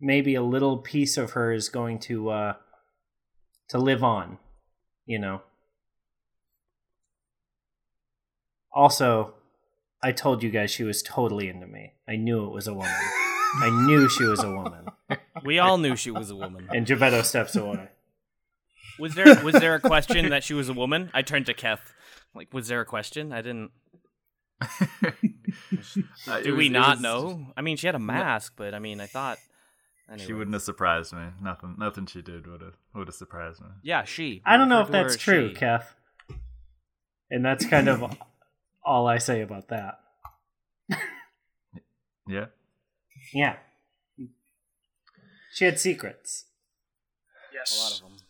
[0.00, 2.54] maybe a little piece of her is going to uh,
[3.68, 4.38] to live on.
[5.06, 5.42] You know.
[8.74, 9.34] Also,
[10.02, 11.92] I told you guys she was totally into me.
[12.08, 13.25] I knew it was a woman.
[13.62, 14.86] I knew she was a woman.
[15.44, 16.68] We all knew she was a woman.
[16.74, 17.88] And Gebetto steps away.
[18.98, 21.10] Was there was there a question that she was a woman?
[21.14, 21.92] I turned to Keth.
[22.34, 23.32] Like, was there a question?
[23.32, 23.70] I didn't.
[26.28, 27.46] Uh, Do was- we it not was- know?
[27.56, 29.38] I mean, she had a mask, but I mean, I thought.
[30.18, 31.24] She wouldn't have surprised me.
[31.42, 31.74] Nothing.
[31.78, 33.68] Nothing she did would have would have surprised me.
[33.82, 34.42] Yeah, she.
[34.44, 35.54] I don't know if Refer to her that's true, she.
[35.56, 35.84] Kev.
[37.30, 38.16] And that's kind of
[38.84, 39.98] all I say about that.
[42.28, 42.46] Yeah.
[43.32, 43.56] Yeah.
[45.54, 46.44] She had secrets.
[47.52, 47.76] Yes.
[47.76, 48.26] A lot of them.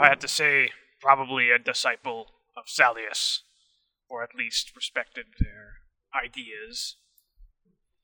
[0.00, 0.70] I had to say,
[1.00, 3.40] probably a disciple of Salius,
[4.08, 5.74] or at least respected their
[6.24, 6.96] ideas.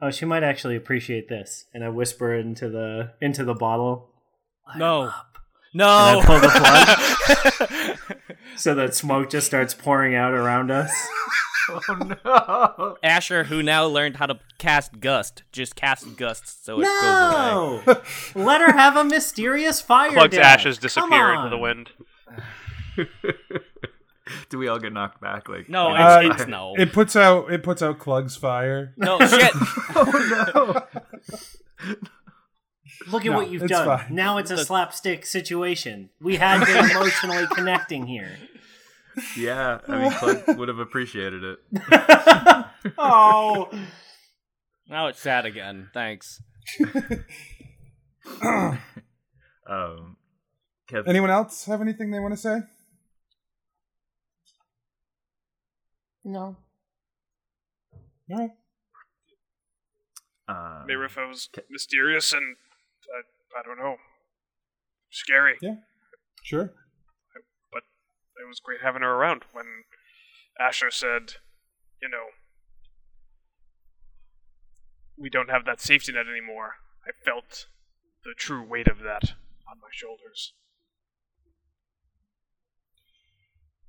[0.00, 1.66] Oh, she might actually appreciate this.
[1.72, 4.10] And I whisper into the into the bottle
[4.76, 5.10] No.
[5.72, 5.88] No.
[5.88, 8.28] And I pull the plug.
[8.56, 10.90] so that smoke just starts pouring out around us.
[11.88, 12.96] Oh no!
[13.02, 17.82] Asher, who now learned how to cast gust, just cast gust so it goes away.
[17.86, 18.02] No!
[18.44, 20.44] Let her have a mysterious fire Plug's death.
[20.44, 21.90] ashes disappear into the wind.
[24.48, 25.48] Do we all get knocked back?
[25.48, 26.74] Like No, Uh, it's, it's no.
[26.78, 28.94] It puts out it puts out Clug's fire.
[28.96, 29.50] no shit.
[29.94, 30.84] oh
[31.80, 31.92] no.
[33.10, 33.86] Look at No, what you've done.
[33.86, 34.14] fine.
[34.14, 36.08] Now it's a slapstick situation.
[36.20, 38.30] We had been emotionally connecting here.
[39.16, 39.22] No!
[39.36, 41.58] Yeah, I mean, Clug would have appreciated it.
[42.98, 43.70] oh.
[44.88, 45.90] now it's sad again.
[45.92, 46.42] Thanks.
[49.66, 50.16] Um,
[50.90, 52.60] Kev, Anyone else have anything they want to say?
[56.24, 56.56] No.
[58.30, 58.50] All right.
[60.48, 62.56] um, Mirifo's mysterious and,
[63.14, 63.96] uh, I don't know,
[65.10, 65.56] scary.
[65.60, 65.76] Yeah.
[66.42, 66.72] Sure.
[68.34, 69.66] But it was great having her around when
[70.60, 71.34] Asher said,
[72.02, 72.26] you know,
[75.16, 76.74] we don't have that safety net anymore.
[77.06, 77.66] I felt
[78.24, 79.34] the true weight of that
[79.68, 80.52] on my shoulders.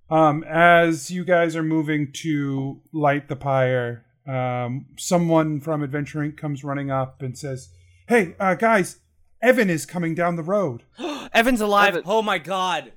[0.10, 6.38] Um, as you guys are moving to light the pyre, um, someone from Adventure Inc.
[6.38, 7.70] comes running up and says,
[8.08, 9.00] "Hey, uh, guys,
[9.42, 10.84] Evan is coming down the road."
[11.34, 11.90] Evan's alive.
[11.96, 12.92] Evan- Oh my god.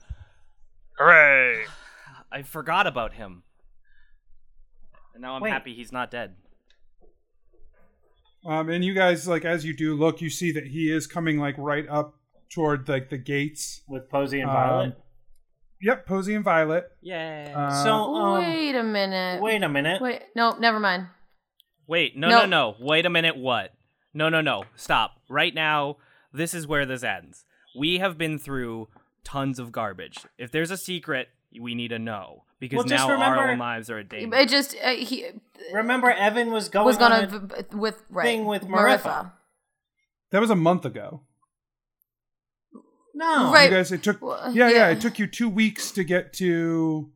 [0.98, 1.64] Hooray!
[2.32, 3.42] I forgot about him.
[5.14, 5.50] And now I'm Wait.
[5.50, 6.34] happy he's not dead.
[8.46, 11.38] Um, and you guys, like, as you do look, you see that he is coming
[11.38, 12.14] like right up
[12.52, 13.82] toward like the gates.
[13.88, 14.98] With Posey and Um, Violet?
[15.82, 16.84] Yep, Posey and Violet.
[17.00, 17.52] Yeah.
[17.54, 19.42] Uh, so um, wait a minute.
[19.42, 20.00] wait a minute.
[20.00, 20.22] Wait.
[20.34, 21.06] No, never mind.
[21.86, 22.40] Wait, no, No.
[22.40, 22.74] no, no.
[22.80, 23.36] Wait a minute.
[23.36, 23.72] What?
[24.14, 24.64] No, no, no.
[24.76, 25.12] Stop.
[25.28, 25.96] Right now,
[26.32, 27.44] this is where this ends.
[27.78, 28.88] We have been through
[29.24, 30.18] tons of garbage.
[30.38, 31.28] If there's a secret,
[31.60, 34.36] we need to know because Well, just now our remember- own lives are a danger.
[34.36, 35.26] It just uh, he
[35.72, 37.38] Remember, Evan was going was gonna a- v-
[37.70, 39.32] v- with right thing with Mariffa.
[40.30, 41.22] That was a month ago.
[43.14, 43.70] no, Right.
[43.70, 44.88] You guys, it took Well, yeah, yeah, yeah.
[44.90, 47.10] it took you two weeks to get to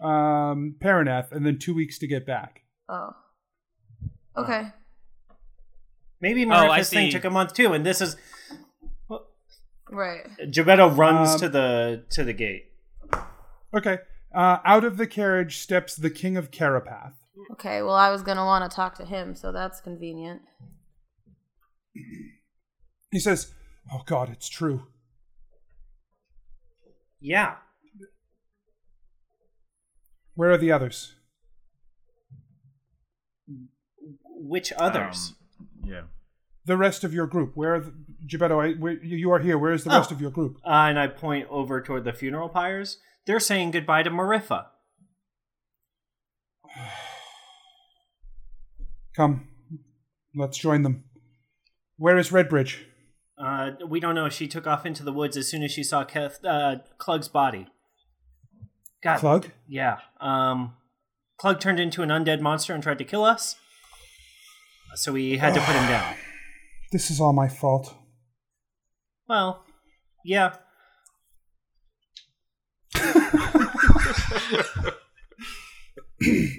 [0.00, 2.62] um Paraneth, and then two weeks to get back.
[2.88, 3.14] Oh.
[4.36, 4.68] Okay.
[6.20, 8.16] Maybe Oh, thing took a month too, and this is
[9.90, 10.26] Right.
[10.38, 12.72] Gebetto runs Um, to the to the gate.
[13.74, 13.98] Okay.
[14.34, 17.14] Uh, out of the carriage steps the King of Carapath.
[17.52, 17.82] Okay.
[17.82, 20.42] Well, I was gonna want to talk to him, so that's convenient.
[23.10, 23.52] He says,
[23.92, 24.86] "Oh God, it's true.
[27.22, 27.56] Yeah,
[30.34, 31.14] Where are the others?
[34.42, 35.34] which others?
[35.60, 36.02] Um, yeah.
[36.64, 37.56] The rest of your group.
[37.56, 37.92] Where are the,
[38.26, 38.58] Gebetto?
[38.62, 39.56] I, where, you are here.
[39.58, 39.96] Where is the Oh.
[39.98, 40.56] rest of your group?
[40.64, 42.98] Uh, and I point over toward the funeral pyres.
[43.26, 44.66] They're saying goodbye to Mariffa.
[49.16, 49.48] Come,
[50.34, 51.04] let's join them.
[51.96, 52.78] Where is Redbridge?
[53.42, 54.28] Uh, we don't know.
[54.28, 57.66] She took off into the woods as soon as she saw Keth, uh, Klug's body.
[59.02, 59.50] God, Klug?
[59.66, 59.98] yeah.
[60.20, 60.74] Um,
[61.38, 63.56] Klug turned into an undead monster and tried to kill us.
[64.94, 66.14] So we had to put him down.
[66.92, 67.94] This is all my fault.
[69.30, 69.62] Well,
[70.24, 70.54] yeah.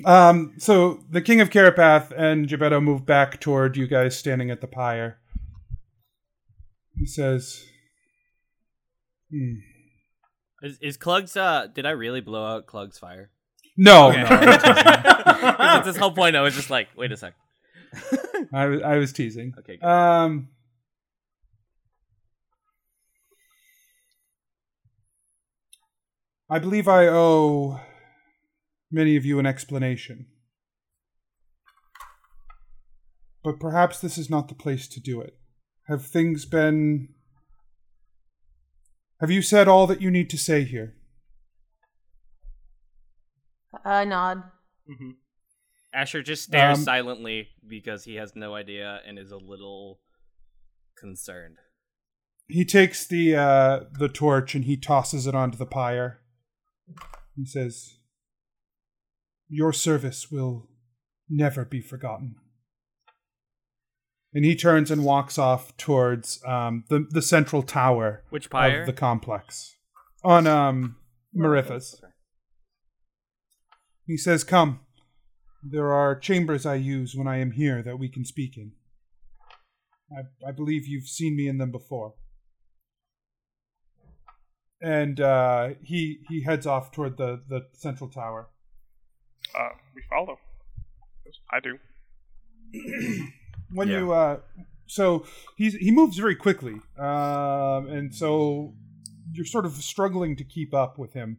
[0.06, 4.60] Um, so the King of Carapath and Gebetto move back toward you guys standing at
[4.62, 5.20] the pyre.
[6.98, 7.64] He says,
[9.30, 9.54] hmm.
[10.64, 11.36] Is, is Klug's?
[11.38, 13.30] Uh, did I really blow out Clug's fire?
[13.78, 14.22] "No, Okay.
[14.22, 16.36] no, I was this whole point.
[16.36, 17.34] I was just like, wait a sec.
[18.54, 19.78] I was, I was teasing." Okay.
[19.78, 19.86] Good.
[19.88, 20.50] Um,
[26.52, 27.80] I believe I owe
[28.92, 30.26] many of you an explanation.
[33.42, 35.38] But perhaps this is not the place to do it.
[35.88, 37.14] Have things been.
[39.22, 40.96] Have you said all that you need to say here?
[43.86, 44.44] I nod.
[45.94, 50.02] Asher just stares Um, silently because he has no idea and is a little
[50.98, 51.58] concerned.
[52.48, 56.21] He takes the uh, the torch and he tosses it onto the pyre.
[57.36, 57.98] He says,
[59.48, 60.70] "Your service will
[61.30, 62.36] never be forgotten."
[64.34, 68.82] And he turns and walks off towards um, the the central tower Which pyre?
[68.82, 69.76] of the complex
[70.24, 70.96] on um,
[71.36, 72.02] Mariffa's.
[74.06, 74.82] He says, "Come.
[75.64, 78.72] There are chambers I use when I am here that we can speak in.
[80.12, 82.16] I, I believe you've seen me in them before."
[84.82, 88.50] And uh, he he heads off toward the the central tower.
[89.58, 90.38] Uh, we follow.
[91.52, 91.78] I do.
[93.74, 94.00] when Yeah.
[94.00, 94.40] you uh
[94.88, 95.26] so
[95.56, 98.74] he's he moves very quickly um and so
[99.34, 101.38] you're sort of struggling to keep up with him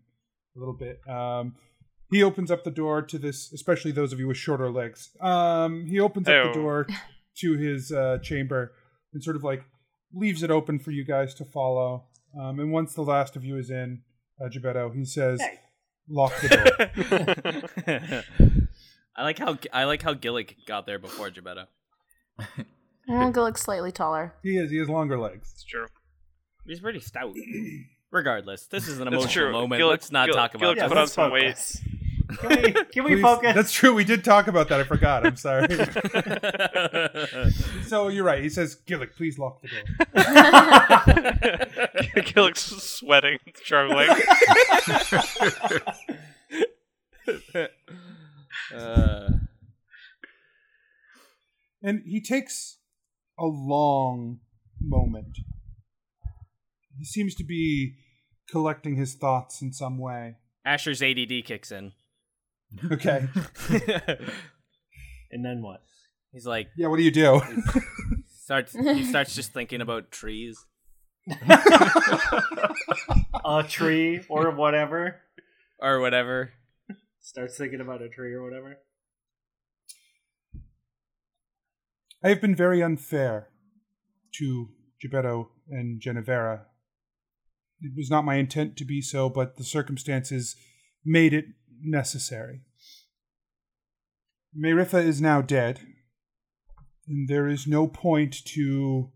[0.57, 1.55] a little bit um
[2.11, 5.87] he opens up the door to this especially those of you with shorter legs um
[5.87, 6.87] he opens up the door
[7.37, 8.73] to his uh chamber
[9.13, 9.63] and sort of like
[10.15, 12.05] leaves it open for you guys to follow
[12.41, 14.03] um and once the last of you is in
[14.41, 15.59] uh, Gebetto, he says Hey.
[16.09, 16.49] lock the
[17.87, 18.23] door
[19.17, 21.67] I like how I like how Gillick got there before Gebetto.
[23.09, 24.35] I'm gonna slightly taller.
[24.43, 25.87] he is he has longer legs It's true.
[26.67, 27.35] He's pretty stout.
[28.11, 29.79] Regardless, this is an emotional moment.
[29.81, 31.81] Gil- Let's not Gil- talk about Gillick's Yeah, put on let's some focus.
[31.85, 31.92] weight.
[32.39, 33.55] Can we, can we Please- focus?
[33.55, 35.67] that's true we did talk about that i forgot i'm sorry
[37.87, 38.43] So you're right.
[38.43, 39.83] He says, Gillick, please lock the door.
[42.25, 44.09] Gillick's sweating, struggling.
[48.75, 49.29] uh,
[51.83, 52.79] And he takes
[53.39, 54.41] a long
[54.81, 55.37] moment.
[56.97, 57.97] He seems to be
[58.51, 60.37] collecting his thoughts in some way.
[60.65, 61.93] Asher's ADD kicks in.
[62.91, 63.29] Okay.
[65.31, 65.83] and then what?
[66.33, 67.41] He's like yeah, what do you do?
[68.43, 68.73] starts.
[68.73, 70.65] He starts just thinking about trees.
[73.45, 75.21] A tree or whatever.
[75.81, 76.53] or whatever.
[77.21, 78.79] Starts thinking about a tree or whatever.
[82.25, 83.49] I have been very unfair
[84.39, 84.69] to
[85.03, 86.63] Gebetto and Genevera
[87.81, 90.57] It was not my intent to be so, but the circumstances
[91.05, 91.47] made it
[91.83, 92.63] necessary.
[94.57, 95.81] Meritha is now dead,
[97.07, 99.11] and there is no point to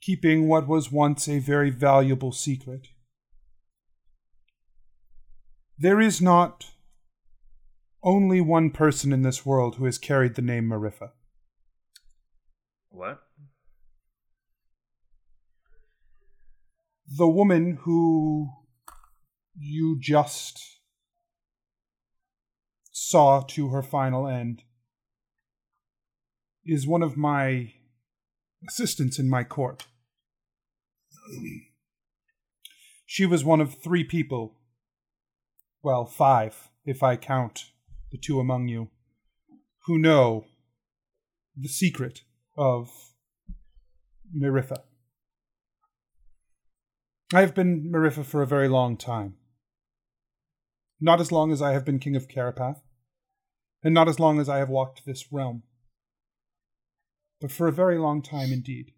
[0.00, 2.88] keeping what was once a very valuable secret.
[5.78, 6.66] There is not
[8.02, 11.10] only one person in this world who has carried the name Mariffa.
[12.90, 13.20] What?
[17.06, 18.48] The woman who
[19.56, 20.79] you just
[23.10, 24.62] saw to her final end
[26.64, 27.72] is one of my
[28.68, 29.84] assistants in my court.
[33.06, 34.60] She was one of three people,
[35.82, 37.64] well, five, if I count
[38.12, 38.90] the two among you,
[39.86, 40.44] who know
[41.56, 42.20] the secret
[42.56, 42.90] of
[44.32, 44.82] Meritha.
[47.34, 49.34] I have been Meritha for a very long time.
[51.00, 52.80] Not as long as I have been King of Carapath,
[53.82, 55.62] and not as long as I have walked this realm,
[57.40, 58.92] but for a very long time indeed.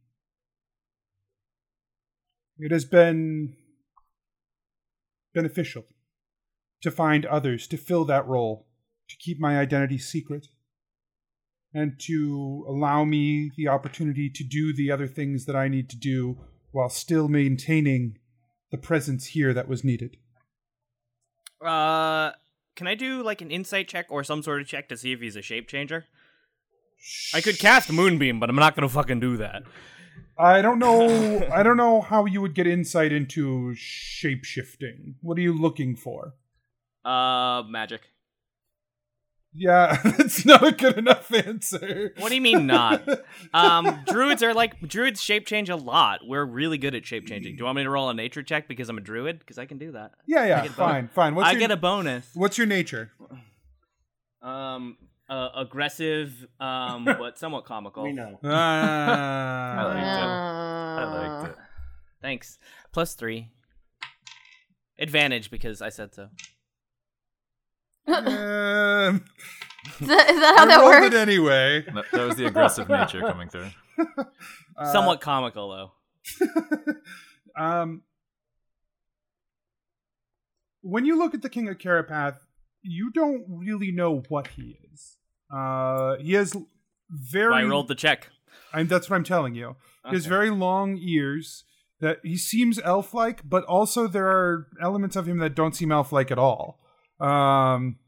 [2.58, 3.56] It has been
[5.34, 5.84] beneficial
[6.82, 8.66] to find others to fill that role,
[9.08, 10.48] to keep my identity secret,
[11.72, 15.96] and to allow me the opportunity to do the other things that I need to
[15.96, 16.38] do
[16.70, 18.18] while still maintaining
[18.70, 20.16] the presence here that was needed.
[21.64, 22.32] Uh,
[22.76, 25.20] can I do like an insight check or some sort of check to see if
[25.20, 26.06] he's a shape changer?
[27.34, 29.62] I could cast Moonbeam, but I'm not gonna fucking do that.
[30.38, 31.46] I don't know.
[31.52, 35.16] I don't know how you would get insight into shape shifting.
[35.20, 36.34] What are you looking for?
[37.04, 38.11] Uh, magic.
[39.54, 42.14] Yeah, that's not a good enough answer.
[42.18, 43.06] What do you mean not?
[43.54, 46.20] Um, druids are like druids shape change a lot.
[46.26, 47.56] We're really good at shape changing.
[47.56, 49.40] Do you want me to roll a nature check because I'm a druid?
[49.40, 50.12] Because I can do that.
[50.26, 51.34] Yeah, yeah, fine, fine.
[51.34, 52.30] What's I your, get a bonus.
[52.34, 53.10] What's your nature?
[54.40, 54.96] Um,
[55.28, 58.04] uh, aggressive, um, but somewhat comical.
[58.04, 58.38] We know.
[58.44, 61.02] Ah, I liked it.
[61.02, 61.58] I liked it.
[62.20, 62.58] Thanks.
[62.92, 63.48] Plus three.
[64.98, 66.28] Advantage because I said so.
[68.06, 69.24] Um,
[70.00, 71.06] Is that, is that how I that rolled works?
[71.06, 71.82] it anyway.
[71.82, 73.70] That, that was the aggressive nature coming through.
[74.74, 76.94] Uh, somewhat comical though.
[77.62, 78.00] um,
[80.80, 82.38] when you look at the King of Carapath,
[82.80, 85.18] you don't really know what he is.
[85.54, 86.56] Uh, he has
[87.10, 87.54] very.
[87.54, 88.30] I rolled the check.
[88.72, 89.76] And that's what I'm telling you.
[90.08, 91.64] He has very long ears.
[92.00, 96.32] That he seems elf-like, but also there are elements of him that don't seem elf-like
[96.32, 96.80] at all.
[97.20, 97.98] Um,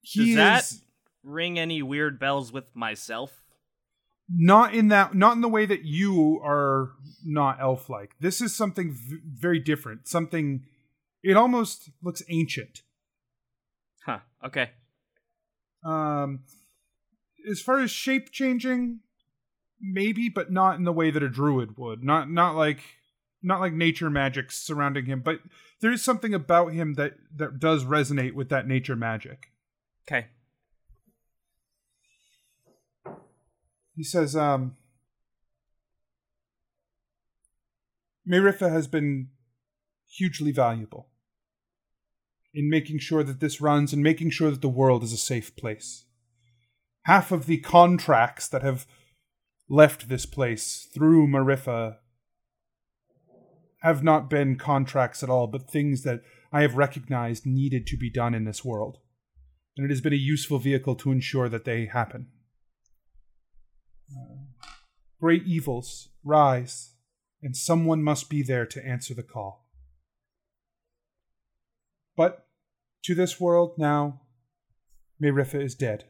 [0.00, 0.82] he Does that is
[1.22, 3.32] ring any weird bells with myself?
[4.28, 6.90] not in that, not in the way that you are
[7.24, 8.16] not elf-like.
[8.20, 10.08] This is something v- very different.
[10.08, 10.64] Something.
[11.22, 12.82] It almost looks ancient.
[14.04, 14.20] Huh.
[14.44, 14.70] Okay.
[15.84, 16.40] Um,
[17.48, 19.00] as far as shape changing,
[19.80, 22.02] maybe, but not in the way that a druid would.
[22.02, 22.80] Not not like
[23.42, 25.40] not like nature magic surrounding him, but
[25.80, 29.52] there is something about him that that does resonate with that nature magic.
[30.08, 30.26] Okay.
[33.94, 34.76] He says, um,
[38.28, 39.28] Miriffa has been
[40.08, 41.08] hugely valuable
[42.52, 45.54] in making sure that this runs and making sure that the world is a safe
[45.56, 46.04] place.
[47.02, 48.86] Half of the contracts that have
[49.68, 51.96] left this place through Mariffa
[53.86, 56.22] have not been contracts at all, but things that
[56.52, 58.98] I have recognized needed to be done in this world.
[59.76, 62.28] And it has been a useful vehicle to ensure that they happen.
[64.10, 64.70] Uh,
[65.20, 66.94] great evils rise,
[67.42, 69.66] and someone must be there to answer the call.
[72.16, 72.46] But
[73.04, 74.22] to this world now,
[75.22, 76.04] Meritha is dead.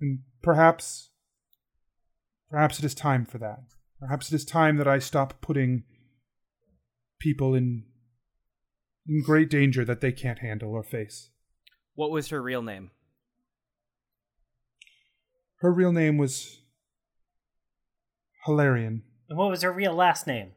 [0.00, 1.10] And perhaps,
[2.50, 3.60] perhaps it is time for that.
[3.98, 5.84] Perhaps it is time that I stop putting
[7.24, 7.82] people in,
[9.08, 11.30] in great danger that they can't handle or face.
[11.94, 12.90] What was her real name?
[15.60, 16.60] Her real name was
[18.44, 20.50] Hilarion And what was her real last name?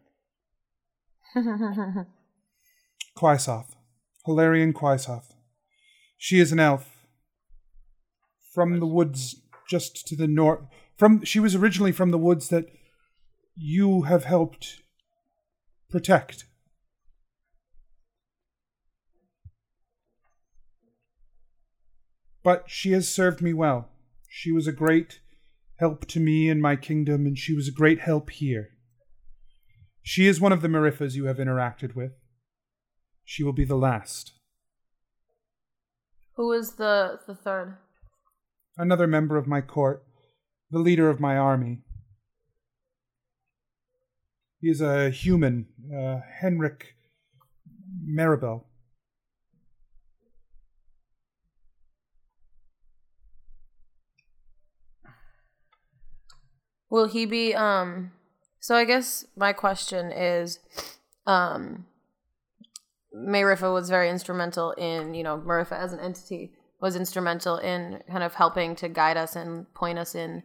[3.18, 3.78] Quaisoth.
[4.26, 5.32] Hilarion Quaisoth.
[6.18, 7.07] She is an elf
[8.53, 9.38] from the woods
[9.70, 10.59] just to the north.
[10.97, 12.65] From she was originally from the woods that
[13.55, 14.82] you have helped
[15.89, 16.43] protect.
[22.48, 23.89] But she has served me well.
[24.30, 25.20] She was a great
[25.80, 28.70] help to me and my kingdom, and she was a great help here.
[30.02, 32.14] She is one of the Marifas you have interacted with.
[33.26, 34.32] She will be the last.
[36.38, 37.80] Who is the the third?
[38.78, 40.06] Another member of my court,
[40.72, 41.82] the leader of my army.
[44.62, 46.95] He is a human, uh, Henrik
[48.10, 48.66] Maribel.
[56.90, 58.12] Will he be um
[58.60, 60.60] so I guess my question is
[61.26, 61.86] um
[63.16, 68.24] Mayrifa was very instrumental in, you know, Marifa as an entity was instrumental in kind
[68.24, 70.44] of helping to guide us and point us in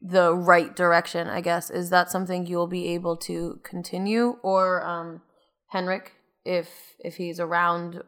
[0.00, 1.68] the right direction, I guess.
[1.68, 5.22] Is that something you'll be able to continue or um
[5.70, 6.12] Henrik
[6.44, 6.68] if
[7.00, 8.02] if he's around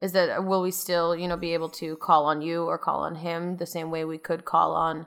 [0.00, 3.00] is that will we still, you know, be able to call on you or call
[3.00, 5.06] on him the same way we could call on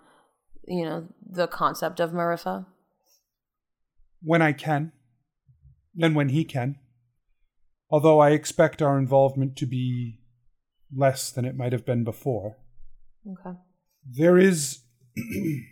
[0.70, 2.66] you know, the concept of Marifa?
[4.22, 4.92] When I can,
[6.00, 6.78] and when he can.
[7.90, 10.20] Although I expect our involvement to be
[10.96, 12.58] less than it might have been before.
[13.28, 13.58] Okay.
[14.06, 14.80] There is.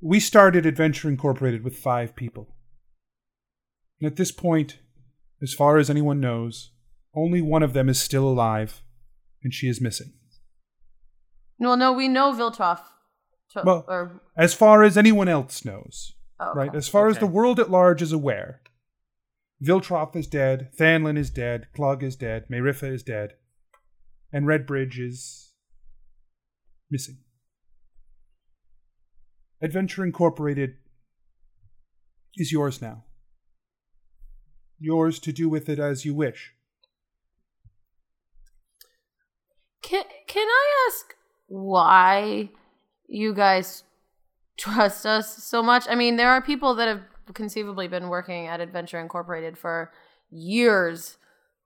[0.00, 2.54] we started Adventure Incorporated with five people.
[4.00, 4.78] And at this point,
[5.42, 6.72] as far as anyone knows,
[7.14, 8.82] only one of them is still alive,
[9.42, 10.12] and she is missing.
[11.60, 12.80] No, no, we know Viltroff.
[13.50, 16.70] To- Well, or As far as anyone else knows, oh, right?
[16.70, 16.78] okay.
[16.78, 18.62] As far as the world at large is aware,
[19.62, 23.34] Viltroff is dead, Thanlin is dead, Klug is dead, Mayrifa is dead,
[24.32, 25.52] and Redbridge is
[26.90, 27.18] missing.
[29.62, 30.76] Adventure Incorporated
[32.36, 33.04] is yours now.
[34.78, 36.54] Yours to do with it as you wish.
[39.82, 41.14] Can can I ask
[41.50, 42.48] why
[43.08, 43.82] you guys
[44.56, 45.86] trust us so much?
[45.88, 47.02] I mean, there are people that have
[47.34, 49.92] conceivably been working at Adventure Incorporated for
[50.32, 51.16] years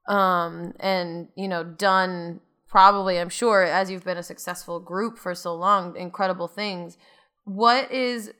[0.07, 5.35] um and you know done probably I'm sure as you've been a successful group for
[5.35, 6.99] so long incredible things.
[7.45, 8.33] What is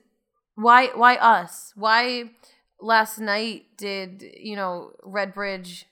[0.55, 1.71] why why us?
[1.75, 2.31] Why
[2.79, 5.85] last night did, you know, Redbridge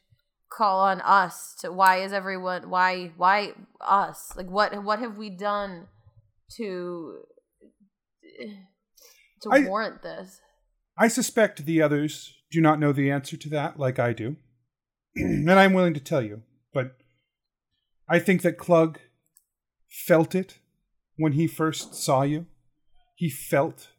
[0.56, 5.30] call on us to why is everyone why why us like what what have we
[5.30, 5.88] done
[6.50, 7.20] to
[9.42, 10.40] to I- warrant this
[10.98, 14.36] I suspect the others do not know the answer to that like I do.
[15.16, 16.44] and I'm willing to tell you.
[16.74, 16.96] But
[18.08, 19.00] I think that Klug
[19.90, 20.60] felt it
[21.18, 22.46] when he first saw you.
[23.16, 23.90] He felt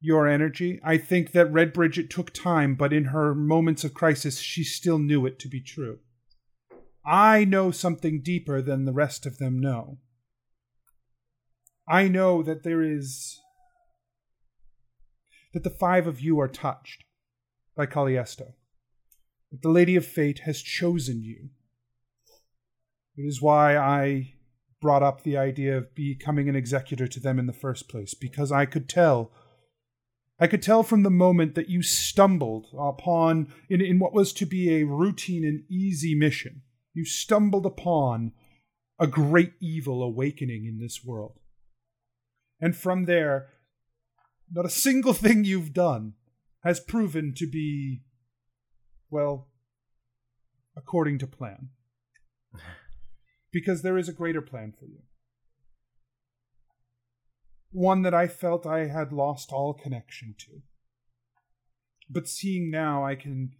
[0.00, 0.80] your energy.
[0.84, 5.26] I think that Redbridge took time, but in her moments of crisis, she still knew
[5.26, 5.98] it to be true.
[7.04, 9.98] I know something deeper than the rest of them know.
[11.88, 13.40] I know that there is
[15.54, 17.04] that the five of you are touched
[17.74, 18.52] by Caliesto,
[19.50, 21.48] that the Lady of Fate has chosen you.
[23.16, 24.34] It is why I
[24.80, 28.52] brought up the idea of becoming an executor to them in the first place, because
[28.52, 29.32] I could tell.
[30.40, 34.46] I could tell from the moment that you stumbled upon, in, in what was to
[34.46, 36.62] be a routine and easy mission,
[36.94, 38.32] you stumbled upon
[39.00, 41.38] a great evil awakening in this world.
[42.60, 43.48] And from there,
[44.50, 46.14] not a single thing you've done
[46.62, 48.02] has proven to be,
[49.10, 49.48] well,
[50.76, 51.70] according to plan.
[53.50, 54.98] Because there is a greater plan for you.
[57.70, 60.62] One that I felt I had lost all connection to.
[62.08, 63.52] But seeing now, I can.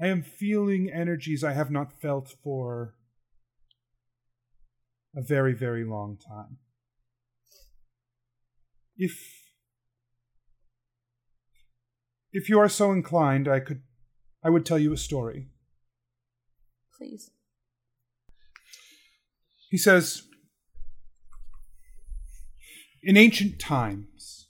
[0.00, 2.94] I am feeling energies I have not felt for
[5.16, 6.58] a very, very long time.
[8.96, 9.48] If
[12.32, 13.82] if you are so inclined, I could
[14.44, 15.48] I would tell you a story.
[16.96, 17.30] please
[19.70, 20.27] He says
[23.02, 24.48] In ancient times,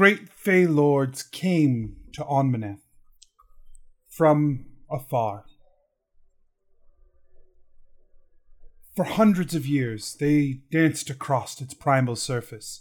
[0.00, 2.80] great Fey lords came to Onmaneth
[4.08, 5.44] from afar.
[8.96, 12.80] For hundreds of years, they danced across its primal surface.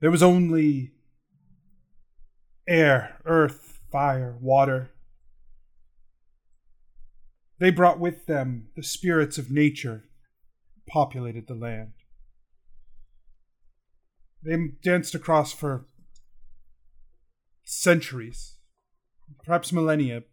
[0.00, 0.92] There was only
[2.68, 4.92] air, earth, fire, water.
[7.58, 10.04] They brought with them the spirits of nature,
[10.88, 11.94] populated the land.
[14.44, 15.86] They danced across for
[17.64, 18.58] centuries,
[19.44, 20.24] perhaps millennia.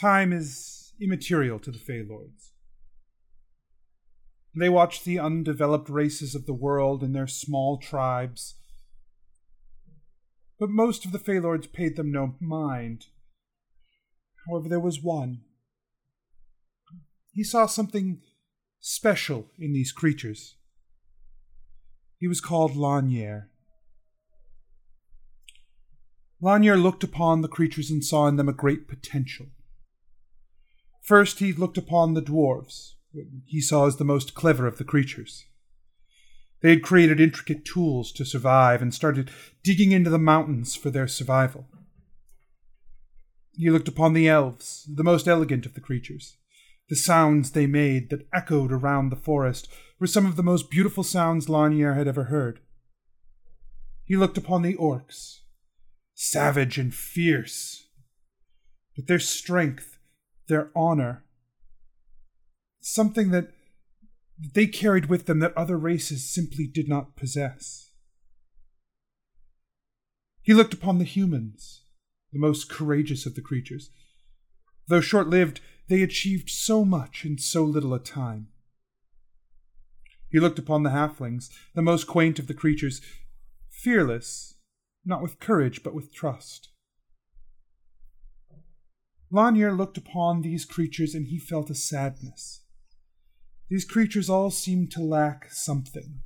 [0.00, 2.04] Time is immaterial to the Fey.
[4.58, 8.54] They watched the undeveloped races of the world and their small tribes
[10.58, 13.06] but most of the Feylords paid them no mind.
[14.48, 15.42] However, there was one.
[17.32, 18.22] He saw something
[18.80, 20.55] special in these creatures.
[22.18, 23.50] He was called Lanier.
[26.40, 29.46] Lanier looked upon the creatures and saw in them a great potential.
[31.02, 32.94] First, he looked upon the dwarves,
[33.46, 35.46] he saw as the most clever of the creatures.
[36.62, 39.30] They had created intricate tools to survive and started
[39.62, 41.68] digging into the mountains for their survival.
[43.52, 46.36] He looked upon the elves, the most elegant of the creatures.
[46.88, 49.68] The sounds they made that echoed around the forest
[49.98, 52.60] were some of the most beautiful sounds Lanier had ever heard.
[54.04, 55.40] He looked upon the orcs,
[56.14, 57.88] savage and fierce,
[58.94, 59.98] but their strength,
[60.48, 61.24] their honor,
[62.80, 63.50] something that
[64.54, 67.90] they carried with them that other races simply did not possess.
[70.42, 71.82] He looked upon the humans,
[72.32, 73.90] the most courageous of the creatures.
[74.86, 78.48] Though short lived, they achieved so much in so little a time.
[80.36, 83.00] He looked upon the halflings, the most quaint of the creatures,
[83.70, 84.58] fearless,
[85.02, 86.68] not with courage, but with trust.
[89.30, 92.60] Lanier looked upon these creatures and he felt a sadness.
[93.70, 96.20] These creatures all seemed to lack something.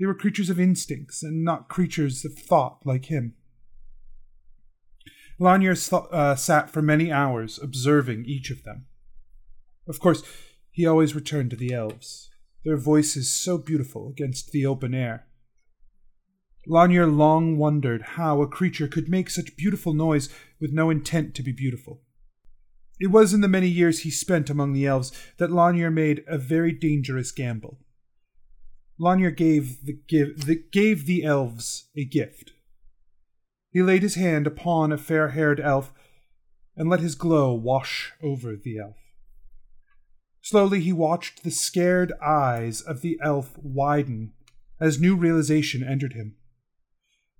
[0.00, 3.34] They were creatures of instincts and not creatures of thought like him.
[5.38, 8.86] Lanier uh, sat for many hours observing each of them.
[9.86, 10.22] Of course,
[10.70, 12.30] he always returned to the elves,
[12.64, 15.26] their voices so beautiful against the open air.
[16.66, 21.42] Lanier long wondered how a creature could make such beautiful noise with no intent to
[21.42, 22.00] be beautiful.
[22.98, 26.38] It was in the many years he spent among the elves that Lanier made a
[26.38, 27.80] very dangerous gamble.
[28.98, 32.52] Lanier gave the, give, the, gave the elves a gift.
[33.70, 35.92] He laid his hand upon a fair haired elf
[36.76, 39.03] and let his glow wash over the elf.
[40.44, 44.34] Slowly he watched the scared eyes of the elf widen
[44.78, 46.36] as new realization entered him.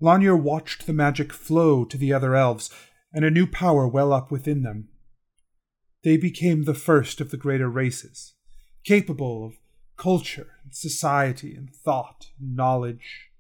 [0.01, 2.71] Lanier watched the magic flow to the other elves
[3.13, 4.89] and a new power well up within them
[6.05, 8.35] they became the first of the greater races,
[8.85, 9.55] capable of
[9.97, 13.31] culture and society and thought and knowledge.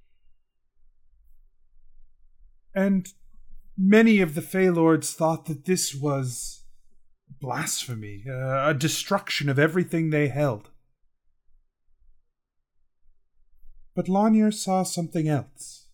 [2.74, 3.06] And
[3.76, 6.63] many of the Feylords thought that this was
[7.40, 10.70] blasphemy, uh, a destruction of everything they held.
[13.94, 15.86] But Lanier saw something else.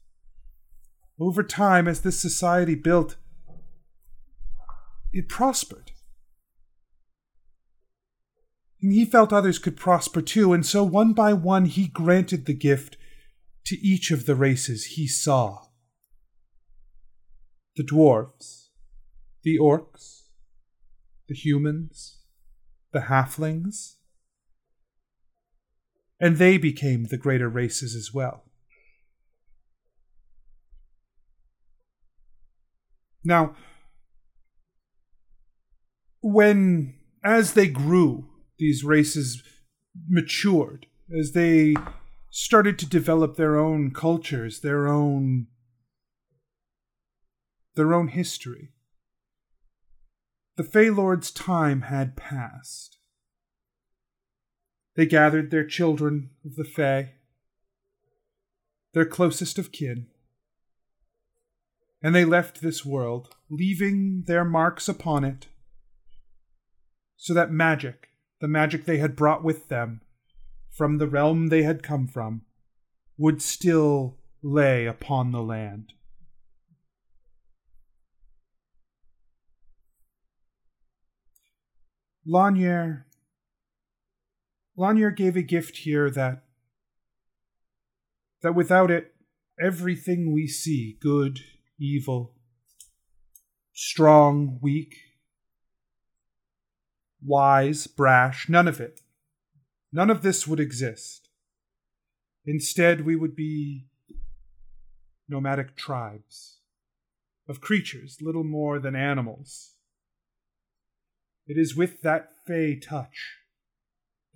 [1.19, 3.17] Over time, as this society built,
[5.13, 5.93] it prospered.
[8.81, 12.55] And he felt others could prosper too, and so one by one he granted the
[12.55, 12.97] gift
[13.67, 15.67] to each of the races he saw
[17.77, 18.69] the dwarves,
[19.43, 20.20] the orcs,
[21.31, 22.19] the humans,
[22.93, 23.95] the halflings,
[26.21, 28.43] and they became the greater races as well.
[33.23, 33.55] Now,
[36.21, 38.27] when, as they grew,
[38.59, 39.41] these races
[40.09, 41.77] matured, as they
[42.31, 45.47] started to develop their own cultures, their own
[47.77, 48.73] their own history.
[50.57, 52.99] The Fey Lord's time had passed.
[54.95, 57.15] They gathered their children of the Fey,
[58.93, 60.09] their closest of kin,
[62.03, 65.49] and they left this world, leaving their marks upon it,
[67.17, 70.01] so that magic the magic they had brought with them
[70.71, 72.43] from the realm they had come from
[73.19, 75.93] would still lay upon the land.
[82.31, 83.07] Lanier
[84.77, 86.45] Lanier gave a gift here that
[88.41, 89.15] that without it
[89.61, 91.41] everything we see, good,
[91.77, 92.37] evil,
[93.73, 94.95] strong, weak,
[97.21, 99.01] wise, brash, none of it.
[99.93, 101.29] None of this would exist.
[102.47, 103.89] Instead, we would be
[105.29, 106.61] nomadic tribes
[107.49, 109.73] of creatures little more than animals.
[111.51, 113.39] It is with that fey touch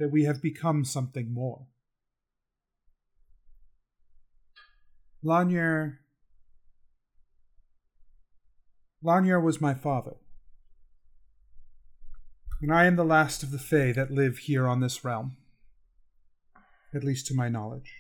[0.01, 1.69] that we have become something more.
[5.23, 6.01] Lanier
[9.01, 10.17] Lanier was my father
[12.61, 15.37] and I am the last of the Fae that live here on this realm,
[16.93, 17.93] at least to my knowledge.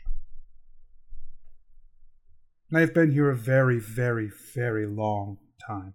[2.68, 5.94] And I've been here a very, very, very long time.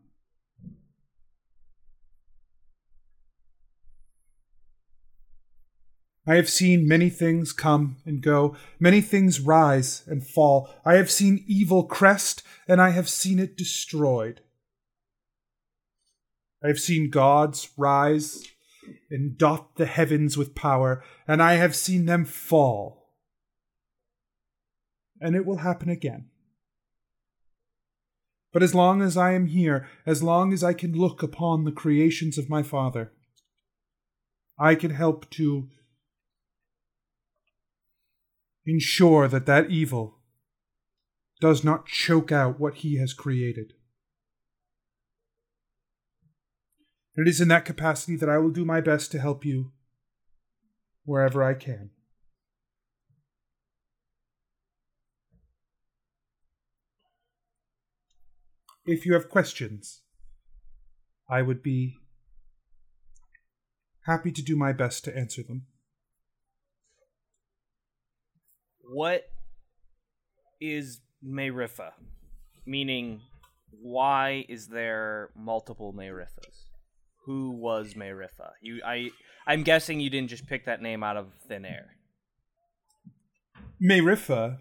[6.30, 10.70] I have seen many things come and go, many things rise and fall.
[10.86, 14.42] I have seen evil crest, and I have seen it destroyed.
[16.64, 18.48] I have seen gods rise
[19.10, 23.10] and dot the heavens with power, and I have seen them fall.
[25.20, 26.30] And it will happen again.
[28.54, 31.72] But as long as I am here, as long as I can look upon the
[31.72, 33.14] creations of my Father,
[34.60, 35.70] I can help to
[38.66, 40.20] ensure that that evil
[41.40, 43.74] does not choke out what he has created.
[47.16, 49.72] It is in that capacity that I will do my best to help you
[51.04, 51.90] wherever I can.
[58.86, 60.02] If you have questions,
[61.30, 61.98] I would be
[64.06, 65.68] happy to do my best to answer them.
[68.92, 69.24] What
[70.60, 71.92] is Mayrifa?
[72.66, 73.22] Meaning,
[73.70, 76.66] why is there multiple Mayrifas?
[77.26, 78.52] Who was Mayrifa?
[78.62, 79.12] You, I,
[79.46, 81.98] I'm guessing you didn't just pick that name out of thin air.
[83.82, 84.58] Mayrifa.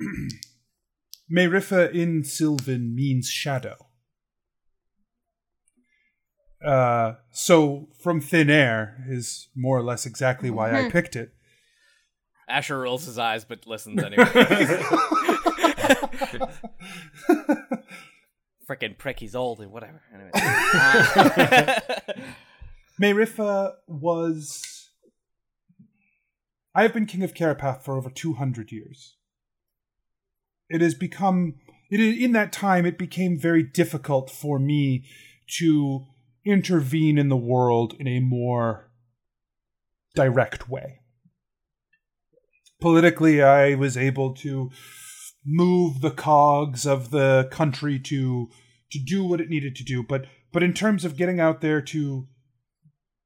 [1.32, 3.76] Mayrifa in Sylvan means shadow.
[6.64, 11.34] Uh, so from thin air is more or less exactly why I picked it.
[12.48, 14.24] Asher rolls his eyes but listens anyway.
[18.68, 20.02] Frickin' prick, he's old and whatever.
[20.12, 20.30] Anyway.
[20.40, 21.80] Uh,
[23.00, 24.90] Mayrifa was.
[26.74, 29.16] I have been king of Carapath for over 200 years.
[30.68, 31.54] It has become.
[31.90, 35.04] It, in that time, it became very difficult for me
[35.58, 36.04] to
[36.44, 38.90] intervene in the world in a more
[40.14, 40.97] direct way.
[42.80, 44.70] Politically, I was able to
[45.44, 48.48] move the cogs of the country to
[48.90, 51.80] to do what it needed to do, but but in terms of getting out there
[51.82, 52.28] to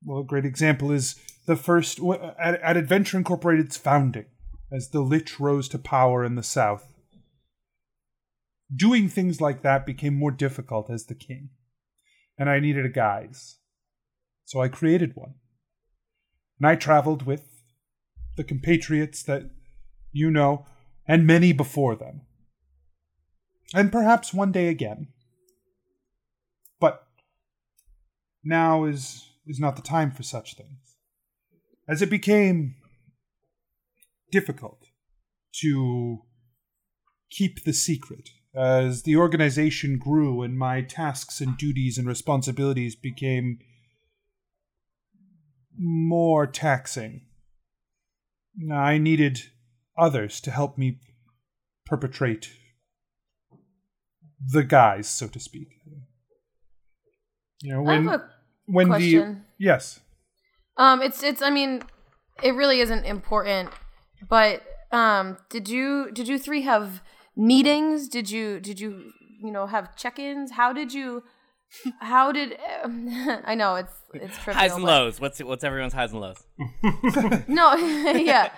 [0.05, 2.00] well, a great example is the first
[2.38, 4.26] at, at Adventure Incorporated's founding,
[4.72, 6.92] as the Lich rose to power in the South.
[8.74, 11.50] Doing things like that became more difficult as the king,
[12.38, 13.59] and I needed a guise.
[14.44, 15.34] So I created one.
[16.59, 17.51] And I traveled with
[18.37, 19.51] the compatriots that
[20.12, 20.66] you know,
[21.07, 22.22] and many before them.
[23.74, 25.09] And perhaps one day again.
[26.78, 27.07] But
[28.45, 30.97] now is is not the time for such things.
[31.89, 32.76] As it became
[34.30, 34.87] difficult
[35.61, 36.18] to
[37.30, 43.59] keep the secret, as the organization grew and my tasks and duties and responsibilities became
[45.76, 47.22] more taxing,
[48.72, 49.40] I needed
[49.96, 50.98] others to help me
[51.86, 52.50] perpetrate
[54.53, 55.68] the guise, so to speak.
[57.62, 58.30] You know, when I have a
[58.66, 60.00] when the yes,
[60.76, 61.42] Um, it's it's.
[61.42, 61.82] I mean,
[62.42, 63.70] it really isn't important.
[64.28, 67.03] But um, did you did you three have
[67.36, 68.09] meetings?
[68.09, 70.53] Did you did you you know have check-ins?
[70.53, 71.22] How did you?
[72.01, 72.57] How did
[73.45, 74.61] I know it's it's trivial.
[74.61, 75.20] highs and but- lows.
[75.20, 76.45] What's what's everyone's highs and lows?
[77.49, 78.51] No, yeah,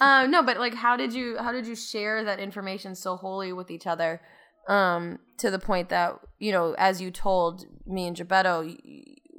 [0.00, 3.52] um, no, but like, how did you how did you share that information so wholly
[3.52, 4.20] with each other?
[4.68, 8.76] Um, to the point that you know, as you told me and Gebetto,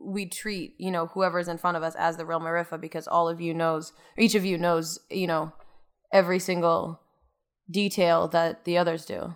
[0.06, 3.28] we treat you know whoever's in front of us as the real Marifa because all
[3.30, 5.54] of you knows, each of you knows, you know,
[6.12, 7.00] every single
[7.72, 9.36] detail that the others do.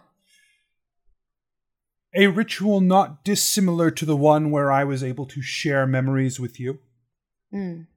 [2.15, 6.59] A ritual not dissimilar to the one where I was able to share memories with
[6.59, 6.79] you.
[7.53, 7.87] Mm.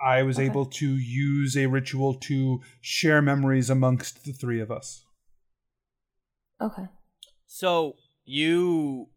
[0.00, 0.46] I was Okay.
[0.46, 5.04] able to use a ritual to share memories amongst the three of us.
[6.60, 6.86] Okay.
[7.46, 9.08] So you,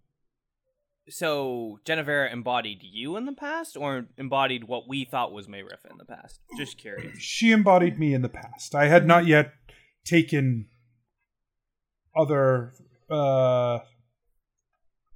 [1.10, 5.98] so Genevera embodied you in the past, or embodied what we thought was Mayrifa in
[5.98, 6.40] the past?
[6.58, 7.18] Just curious.
[7.20, 8.76] She embodied me in the past.
[8.76, 9.54] I had not yet
[10.06, 10.68] taken
[12.16, 12.74] other
[13.10, 13.80] uh,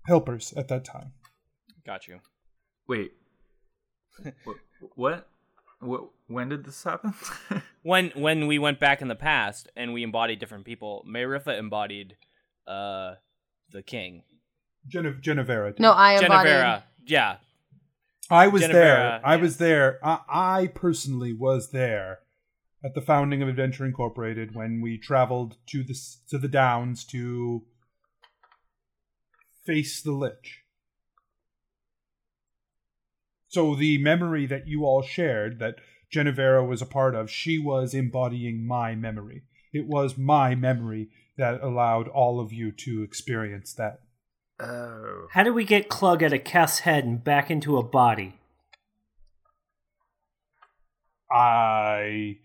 [0.08, 1.14] helpers at that time.
[1.86, 2.20] Got you.
[2.88, 3.12] Wait.
[4.46, 5.28] Wh- what?
[5.80, 6.10] What?
[6.28, 7.14] When did this happen?
[7.86, 12.16] When when we went back in the past and we embodied different people, Mayrifa embodied
[12.66, 13.16] uh
[13.72, 14.24] the king.
[14.88, 15.72] Gene- Genevera.
[15.74, 15.82] did.
[15.82, 16.54] No, I embodied.
[16.54, 17.36] Genevera, yeah.
[18.30, 19.22] I was Genevera, there.
[19.22, 20.00] I was there.
[20.02, 22.20] I, I personally was there
[22.86, 25.96] at the founding of Adventure Incorporated when we traveled to the
[26.30, 27.64] to the Downs to
[29.66, 30.64] face the Lich.
[33.47, 35.76] So the memory that you all shared, that
[36.11, 39.43] Genevera was a part of, she was embodying my memory.
[39.72, 43.99] It was my memory that allowed all of you to experience that.
[44.59, 45.28] Oh.
[45.32, 48.39] How do we get Clug out of Keth's head and back into a body?
[51.32, 52.38] I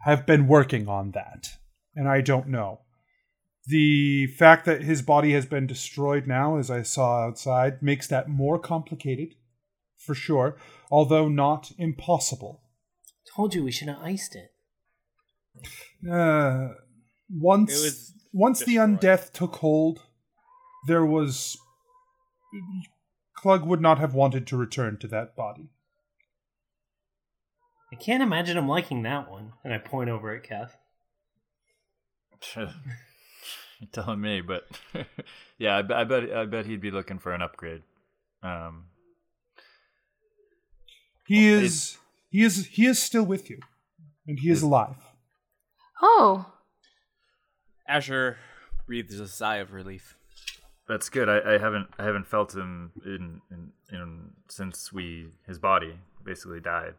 [0.00, 1.56] have been working on that,
[1.96, 2.80] and I don't know.
[3.68, 8.28] The fact that his body has been destroyed now, as I saw outside, makes that
[8.28, 9.34] more complicated,
[9.96, 10.56] for sure,
[10.90, 12.62] although not impossible.
[13.34, 14.52] Told you we should have iced it.
[16.08, 16.74] Uh,
[17.28, 19.00] once It was once the destroyed.
[19.00, 20.02] undeath took hold,
[20.86, 21.56] there was.
[23.36, 25.70] Clug would not have wanted to return to that body.
[27.92, 29.52] I can't imagine him liking that one.
[29.64, 30.76] And I point over at Keth.
[33.80, 34.66] You're telling me, but
[35.58, 37.82] yeah, I, I bet I bet he'd be looking for an upgrade.
[38.42, 38.86] Um,
[41.26, 41.98] He is
[42.30, 43.58] he is he is still with you,
[44.26, 44.96] and he is Is- alive.
[46.02, 46.52] Oh,
[47.88, 48.36] Asher
[48.86, 50.14] breathes a sigh of relief.
[50.88, 51.28] that's good.
[51.28, 56.60] I, I haven't I haven't felt him in, in in since we his body basically
[56.60, 56.94] died.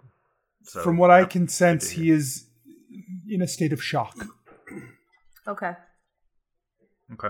[0.64, 2.48] So From what I can sense, he is
[3.30, 4.16] in a state of shock.
[5.48, 5.74] okay.
[7.14, 7.30] Okay,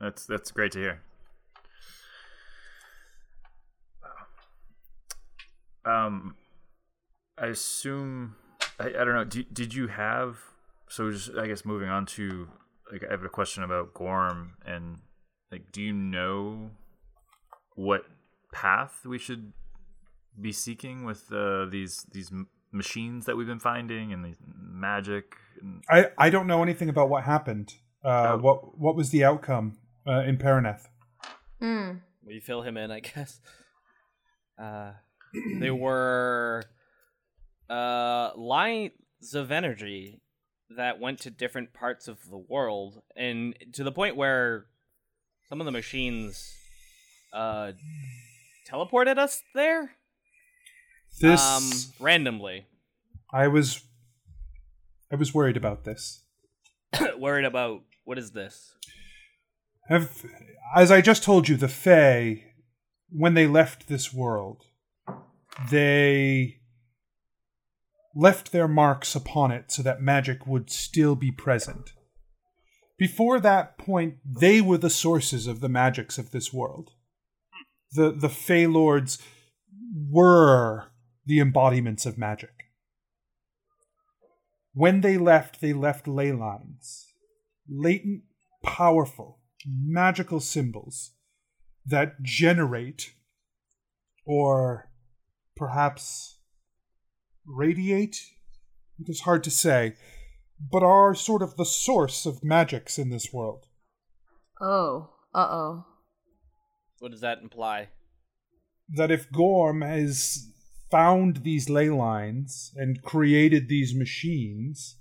[0.00, 1.02] that's that's great to hear.
[5.84, 6.34] Um,
[7.38, 8.34] I assume
[8.80, 9.24] I, I don't know.
[9.24, 10.38] Did did you have
[10.88, 12.48] so just I guess moving on to
[12.90, 14.98] like I have a question about Gorm and
[15.52, 16.70] like do you know
[17.74, 18.04] what
[18.52, 19.52] path we should
[20.40, 22.32] be seeking with uh, these these
[22.72, 27.08] machines that we've been finding and the magic and I, I don't know anything about
[27.08, 27.74] what happened.
[28.06, 28.38] Uh, Oh.
[28.38, 30.86] What what was the outcome uh, in Paraneth?
[31.60, 31.90] Hmm.
[32.24, 33.40] We fill him in, I guess.
[34.56, 34.92] Uh,
[35.58, 36.62] they were
[37.68, 40.20] uh, lines of energy
[40.76, 44.66] that went to different parts of the world, and to the point where
[45.48, 46.54] some of the machines
[47.32, 47.72] uh,
[48.68, 49.92] teleported us there
[51.20, 52.66] This um, randomly.
[53.32, 53.82] I was
[55.10, 56.22] I was worried about this.
[57.18, 58.74] Worried about what is this?
[59.88, 60.24] Have,
[60.74, 62.44] as I just told you, the Fae,
[63.10, 64.62] when they left this world,
[65.70, 66.60] they
[68.14, 71.90] left their marks upon it so that magic would still be present.
[72.96, 76.92] Before that point, they were the sources of the magics of this world.
[77.92, 79.18] The the Fey Lords
[80.10, 80.92] were
[81.26, 82.50] the embodiments of magic.
[84.72, 87.05] When they left, they left ley lines,
[87.68, 88.22] latent,
[88.62, 91.12] powerful, magical symbols
[91.84, 93.14] that generate
[94.24, 94.90] or
[95.56, 96.38] perhaps
[97.46, 98.20] radiate.
[98.98, 99.94] It is hard to say,
[100.72, 103.66] but are sort of the source of magics in this world.
[104.60, 105.10] Oh.
[105.34, 105.86] Uh oh.
[106.98, 107.88] What does that imply?
[108.88, 110.48] that if Gorm has
[110.90, 114.96] found these ley lines and created these machines,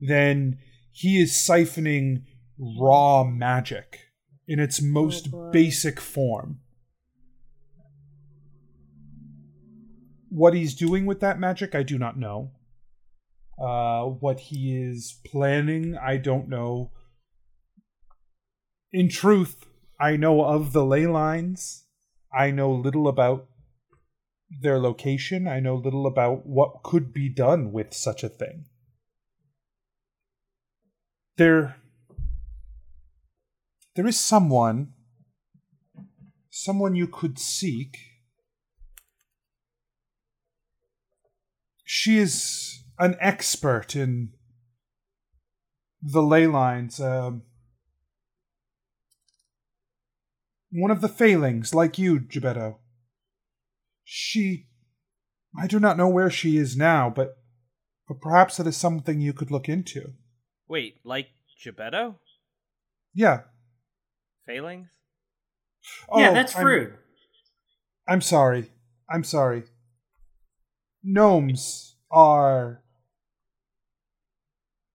[0.00, 0.58] then
[0.98, 2.22] he is siphoning
[2.58, 4.00] raw magic
[4.48, 5.48] in its most boy.
[5.52, 6.58] basic form.
[10.28, 12.50] What he's doing with that magic, I do not know.
[13.56, 16.90] Uh, what he is planning, I don't know.
[18.92, 19.66] In truth,
[20.00, 21.84] I know of the ley lines.
[22.36, 23.46] I know little about
[24.50, 25.46] their location.
[25.46, 28.64] I know little about what could be done with such a thing.
[31.38, 31.76] There
[33.94, 34.92] there is someone
[36.50, 37.96] someone you could seek.
[41.84, 44.30] She is an expert in
[46.02, 47.00] the ley lines.
[47.00, 47.42] Um,
[50.72, 52.78] one of the failings, like you, Gebetto.
[54.04, 54.66] She.
[55.56, 57.38] I do not know where she is now, but,
[58.06, 60.14] but perhaps it is something you could look into.
[60.68, 61.28] Wait, like
[61.64, 62.16] Gebetto?
[63.14, 63.42] Yeah.
[64.46, 64.88] Failings?
[66.08, 66.98] Oh, yeah, Oh, that's I'm- rude.
[68.06, 68.70] I'm sorry.
[69.10, 69.64] I'm sorry.
[71.02, 72.82] Gnomes are.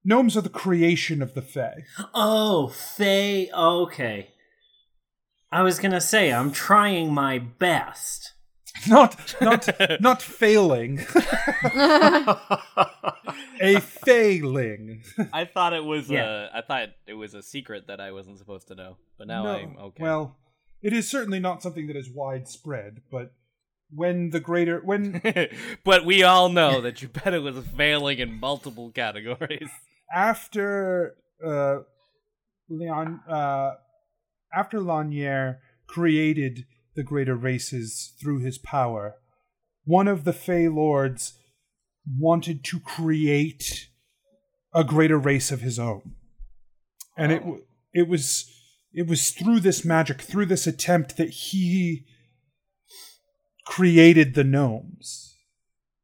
[0.03, 1.83] Gnomes are the creation of the Fae.
[2.13, 3.49] Oh, Faye.
[3.53, 4.31] Okay.
[5.51, 8.33] I was gonna say I'm trying my best.
[8.89, 9.69] Not not
[10.01, 10.99] not failing.
[13.61, 15.03] a failing.
[15.31, 16.47] I thought it was Yeah.
[16.53, 16.57] a.
[16.57, 19.49] I thought it was a secret that I wasn't supposed to know, but now No,
[19.55, 20.03] I'm okay.
[20.03, 20.37] Well,
[20.81, 23.33] it is certainly not something that is widespread, but
[23.89, 25.21] when the greater when
[25.83, 29.69] but we all know that Gebetto was a failing in multiple categories.
[30.13, 31.15] after
[31.45, 31.77] uh,
[32.69, 33.71] Leon uh,
[34.53, 36.65] after Lanier created
[36.95, 39.15] the greater races through his power,
[39.85, 41.33] one of the Fey Lords
[42.17, 43.87] wanted to create
[44.73, 46.15] a greater race of his own,
[47.17, 47.43] and it
[47.93, 48.49] it was
[48.93, 52.05] it was through this magic, through this attempt, that he
[53.65, 55.35] created the gnomes.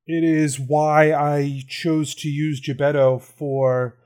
[0.08, 3.98] It is why I chose to use Gebetto for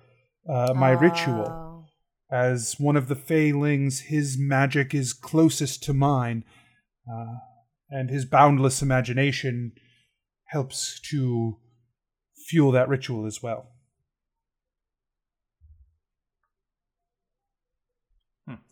[0.50, 1.48] uh, my ritual.
[1.48, 1.86] Oh.
[2.30, 6.44] As one of the Feylings, his magic is closest to mine,
[7.12, 7.36] uh,
[7.89, 9.74] and his boundless imagination
[10.45, 11.58] helps to
[12.47, 13.70] fuel that ritual as well.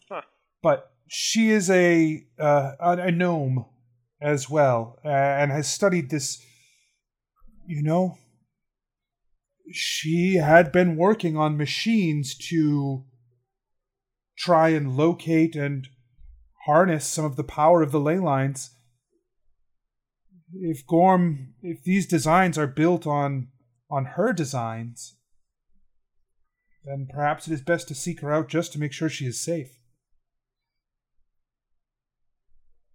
[0.10, 0.22] Huh.
[0.62, 3.66] But she is a uh, a a gnome
[4.22, 6.44] as well, uh, and has studied this.
[7.66, 8.18] You know,
[9.72, 13.06] she had been working on machines to
[14.38, 15.88] try and locate and
[16.66, 18.72] harness some of the power of the ley lines.
[20.54, 23.48] If Gorm, if these designs are built on
[23.90, 25.16] on her designs,
[26.86, 29.44] then perhaps it is best to seek her out just to make sure she is
[29.44, 29.80] safe.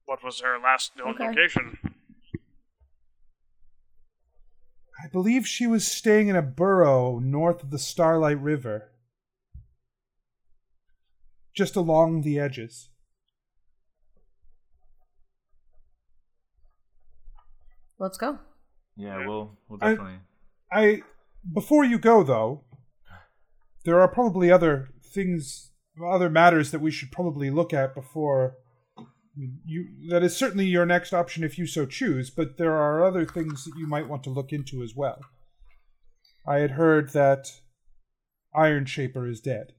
[0.07, 1.27] What was her last known Okay.
[1.27, 1.79] location?
[5.03, 8.93] I believe she was staying in a burrow north of the Starlight River.
[11.55, 12.89] Just along the edges.
[17.99, 18.39] Let's go.
[18.97, 20.21] Yeah, we'll we'll definitely.
[20.73, 21.03] I
[21.53, 22.65] before you go though,
[23.85, 25.71] there are probably other things,
[26.05, 28.57] other matters that we should probably look at before
[29.65, 29.87] you.
[30.11, 33.65] That is certainly your next option if you so choose, but there are other things
[33.65, 35.21] that you might want to look into as well.
[36.47, 37.49] I had heard that
[38.55, 39.73] Iron Shaper is dead.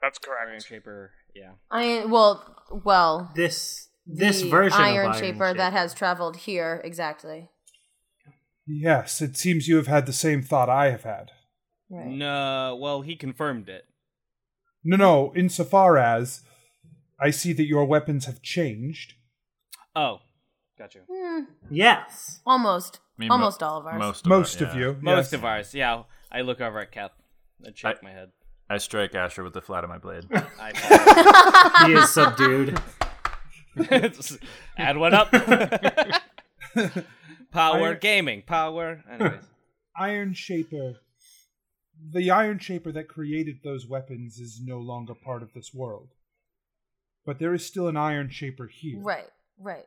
[0.00, 0.66] That's correct Iron correct.
[0.66, 1.52] Shaper, yeah.
[1.70, 6.80] I well, well, This this the version Iron of Iron Shaper that has traveled here
[6.84, 7.48] exactly.
[8.66, 11.30] Yes, it seems you have had the same thought I have had.
[11.90, 12.06] Right.
[12.06, 13.84] No, well, he confirmed it.
[14.84, 16.42] No, no, insofar as
[17.20, 19.14] I see that your weapons have changed.
[19.94, 20.20] Oh,
[20.78, 21.02] got you.
[21.12, 22.40] Hmm, Yes.
[22.46, 23.98] almost, I mean, mo- almost all of ours.
[23.98, 24.80] Most of, Most our- of yeah.
[24.80, 24.96] you.
[25.00, 25.32] Most yes.
[25.34, 26.02] of ours, yeah.
[26.30, 27.10] I look over at Kath
[27.62, 28.30] and shake I- my head.
[28.70, 30.24] I strike Asher with the flat of my blade.
[31.86, 32.80] He is subdued.
[34.76, 35.30] add one up.
[37.52, 39.02] power Iron- gaming, power.
[39.10, 39.44] Anyways,
[39.96, 40.94] Iron Shaper.
[42.12, 46.08] The Iron Shaper that created those weapons is no longer part of this world.
[47.24, 48.98] But there is still an Iron Shaper here.
[49.00, 49.84] Right, right.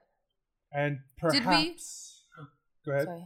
[0.72, 1.00] And
[1.32, 2.24] Did perhaps.
[2.38, 2.46] we-
[2.86, 3.06] Go ahead.
[3.06, 3.26] Sorry.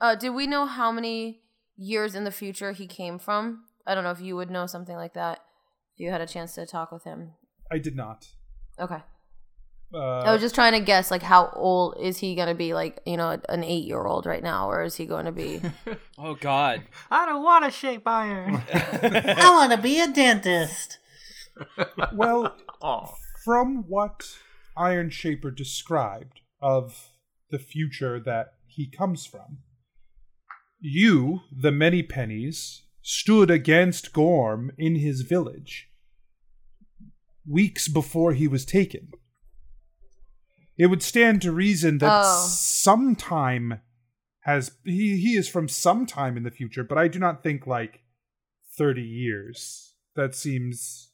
[0.00, 1.42] Uh, did we know how many
[1.76, 3.64] years in the future he came from?
[3.86, 5.40] I don't know if you would know something like that.
[5.94, 7.32] If you had a chance to talk with him.
[7.70, 8.26] I did not.
[8.80, 9.02] Okay.
[9.92, 12.74] Uh, I was just trying to guess, like, how old is he going to be?
[12.74, 15.62] Like, you know, an eight year old right now, or is he going to be?
[16.18, 18.62] oh god, I don't want to shape iron.
[18.72, 20.98] I want to be a dentist.
[22.12, 23.14] well, oh,
[23.44, 24.24] from what
[24.76, 27.08] Iron Shaper described of
[27.50, 29.58] the future that he comes from,
[30.80, 35.88] you, the many pennies, stood against Gorm in his village
[37.48, 39.08] weeks before he was taken.
[40.78, 42.46] It would stand to reason that Oh.
[42.48, 43.80] sometime
[44.42, 48.00] has he, he is from sometime in the future, but I do not think like
[48.76, 49.94] thirty years.
[50.14, 51.10] That seems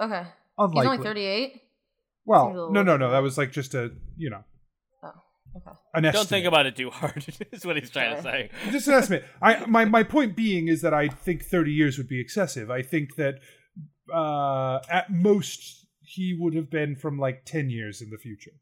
[0.00, 0.26] Okay.
[0.58, 0.80] unlikely.
[0.80, 1.62] He's only 38?
[2.24, 3.10] Well, little no, no, no.
[3.10, 4.44] That was like just a, you know,
[5.02, 5.12] Oh,
[5.56, 5.76] okay.
[5.94, 6.28] an don't estimate.
[6.28, 7.26] think about it too hard.
[7.52, 8.50] is what he's trying to say.
[8.70, 9.24] just an estimate.
[9.42, 12.70] I my my point being is that I think thirty years would be excessive.
[12.70, 13.40] I think that
[14.14, 18.52] uh, at most he would have been from like ten years in the future,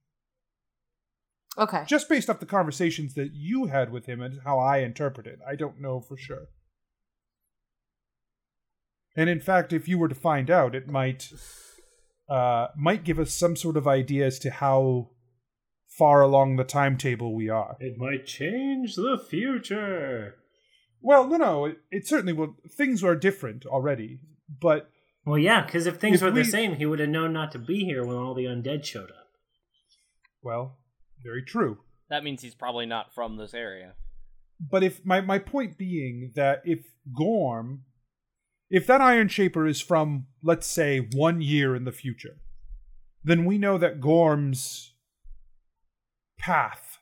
[1.58, 1.84] Okay.
[1.86, 5.38] just based off the conversations that you had with him and how I interpret it.
[5.48, 6.48] I don't know for sure.
[9.16, 11.32] And in fact, if you were to find out, it might
[12.28, 15.10] uh, might give us some sort of idea as to how
[15.88, 17.76] far along the timetable we are.
[17.80, 20.34] It might change the future.
[21.00, 21.64] Well, no, no.
[21.66, 22.56] It, it certainly will.
[22.76, 24.18] Things are different already,
[24.60, 24.90] but
[25.24, 27.52] Well, yeah, because if things If were we- the same, he would have known not
[27.52, 29.28] to be here when all the undead showed up.
[30.42, 30.76] well,
[31.26, 31.78] very true.
[32.08, 33.94] That means he's probably not from this area.
[34.58, 36.86] but if my my point being that if
[37.16, 37.82] Gorm,
[38.70, 42.36] if that Iron Shaper is from let's say one year in the future,
[43.22, 44.94] then we know that Gorm's
[46.38, 46.98] path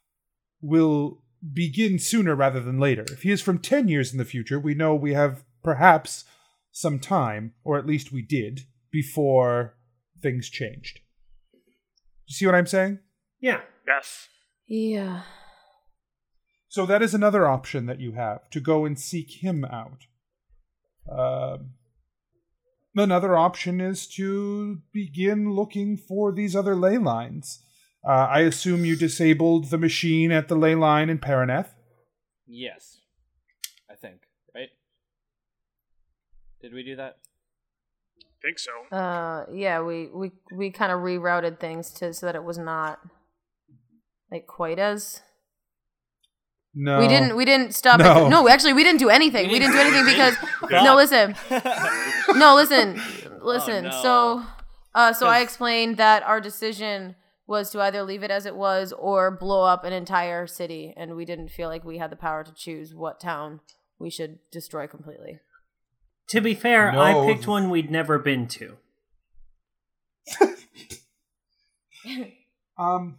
[0.61, 1.23] will
[1.53, 3.05] begin sooner rather than later.
[3.13, 6.25] If he is from 10 years in the future, we know we have perhaps
[6.73, 9.77] some time, or at least we did, before
[10.23, 11.01] things changed.
[12.27, 13.01] You see what I'm saying?
[13.41, 13.61] Yeah.
[13.87, 14.29] Yes.
[14.67, 15.23] Yeah.
[16.69, 20.07] So that is another option that you have to go and seek him out.
[21.11, 21.75] Um
[22.97, 27.61] another option is to begin looking for these other ley lines.
[28.07, 31.71] Uh, I assume you disabled the machine at the ley line in Paraneth.
[32.47, 32.99] Yes.
[33.91, 34.21] I think,
[34.55, 34.69] right?
[36.61, 37.17] Did we do that?
[38.19, 38.97] I Think so.
[38.97, 43.01] Uh, yeah, we we we kind of rerouted things to so that it was not
[44.35, 45.23] like quite as.
[46.75, 47.37] No, We didn't.
[47.37, 48.01] We didn't stop.
[48.01, 48.27] No.
[48.27, 48.31] It.
[48.31, 49.49] No, actually, we didn't do anything.
[49.49, 50.35] We didn't do anything because.
[50.71, 51.35] no, listen.
[52.37, 53.01] No, listen.
[53.43, 53.87] Listen.
[53.87, 54.03] Oh, no.
[54.03, 54.43] So,
[54.95, 57.15] uh, so I explained that our decision
[57.47, 61.15] was to either leave it as it was or blow up an entire city, and
[61.15, 63.61] we didn't feel like we had the power to choose what town
[64.01, 65.39] we should destroy completely.
[66.31, 67.01] To be fair, No.
[67.01, 68.77] I picked one we'd never been to.
[72.77, 73.19] Um,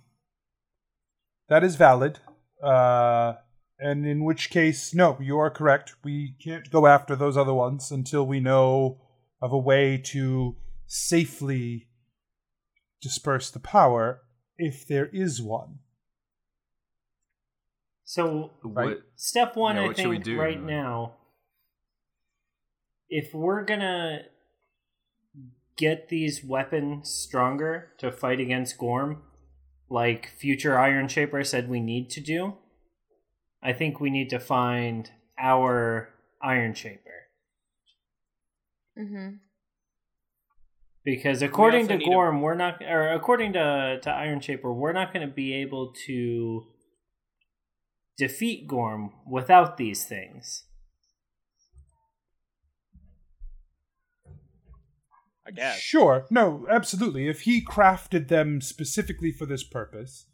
[1.50, 2.20] that is valid.
[2.64, 3.34] Uh,
[3.80, 5.96] and in which case, no, you are correct.
[6.04, 9.02] We can't go after those other ones until we know
[9.42, 10.56] of a way to
[10.88, 11.88] safely
[13.02, 14.22] disperse the power,
[14.58, 15.80] if there is one.
[18.06, 18.86] So Right.
[18.88, 20.40] What, step one, Yeah, I what we think, do?
[20.40, 21.16] right now,
[23.10, 24.24] if we're gonna
[25.76, 29.24] get these weapons stronger to fight against Gorm,
[29.90, 32.56] like future Iron Shaper said we need to do,
[33.64, 35.10] I think we need to find
[35.40, 36.10] our
[36.42, 37.00] Iron Shaper.
[38.98, 39.36] Mm-hmm.
[41.04, 44.94] Because according to need a- Gorm, we're not, or according to to Iron Shaper, we're
[44.94, 46.64] not going to be able to
[48.18, 50.64] defeat Gorm without these things.
[55.48, 55.80] I guess.
[55.80, 56.26] Sure.
[56.30, 57.28] No, absolutely.
[57.28, 60.26] If he crafted them specifically for this purpose,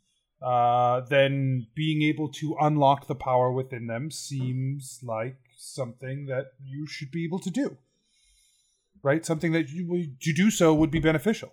[0.41, 6.87] uh, then being able to unlock the power within them seems like something that you
[6.87, 7.77] should be able to do.
[9.03, 9.25] Right?
[9.25, 11.51] Something that you, would- to do so would be beneficial.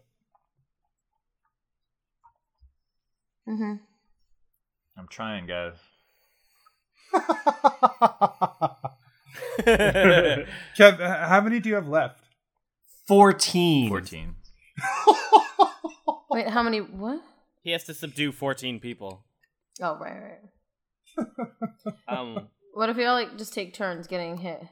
[3.48, 3.74] Mm-hmm.
[4.96, 5.74] I'm trying, guys.
[10.76, 10.98] Kev,
[11.28, 12.27] how many do you have left?
[13.08, 13.88] 14.
[13.88, 14.34] 14.
[16.30, 16.78] Wait, how many?
[16.80, 17.20] What?
[17.64, 19.24] He has to subdue 14 people.
[19.82, 21.26] Oh, right, right.
[22.08, 24.62] Um, What if we all like just take turns getting hit?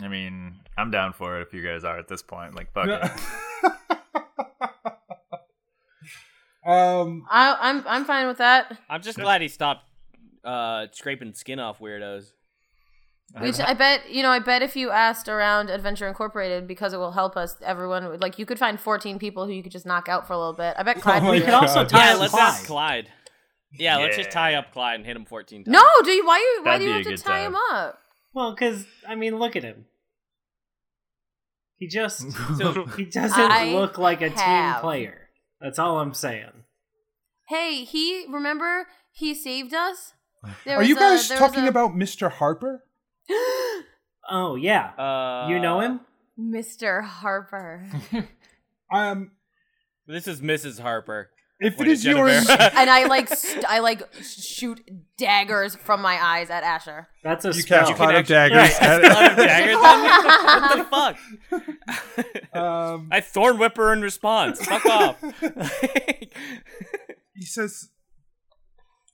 [0.00, 2.54] I mean, I'm down for it if you guys are at this point.
[2.54, 3.02] Like, fuck it.
[6.66, 8.78] um, I, I'm I'm fine with that.
[8.88, 9.84] I'm just glad he stopped
[10.44, 12.32] uh, scraping skin off weirdos.
[13.40, 14.28] Which I bet you know.
[14.30, 18.20] I bet if you asked around Adventure Incorporated, because it will help us, everyone would
[18.20, 18.38] like.
[18.38, 20.74] You could find 14 people who you could just knock out for a little bit.
[20.76, 21.22] I bet oh Clyde.
[21.22, 22.42] Oh would could also tie Yeah, up let's Clyde.
[22.42, 23.08] ask Clyde.
[23.78, 25.72] Yeah, let's just tie up Clyde and hit him 14 times.
[25.72, 26.26] No, do you?
[26.26, 26.62] Why you?
[26.62, 27.52] Why That'd do you have to tie time.
[27.52, 27.98] him up?
[28.34, 29.86] Well, because, I mean, look at him.
[31.76, 35.28] He just, So, he doesn't I look like a team player.
[35.60, 36.50] That's all I'm saying.
[37.48, 40.12] Hey, he remember he saved us.
[40.64, 42.30] There are was you a- guys there talking a- about Mr.
[42.30, 42.84] Harper?
[44.30, 44.92] Oh, yeah.
[44.96, 46.00] uh, you know him?
[46.38, 47.02] Mr.
[47.04, 47.86] Harper?
[48.92, 49.30] Um,
[50.06, 50.78] This is Mrs.
[50.80, 51.30] Harper.
[51.60, 52.44] if it Wait, is your and
[52.90, 54.80] I like st- I like shoot
[55.16, 57.08] daggers from my eyes at Asher.
[57.24, 57.86] That's a you spell.
[57.86, 58.76] cast cloud of actually- daggers.
[58.80, 60.08] Right, Cloud of daggers on me?
[60.68, 61.14] What
[61.52, 62.56] the fuck?
[62.62, 64.60] um, I thorn whip her in response.
[64.64, 65.20] Fuck off.
[67.34, 67.88] he says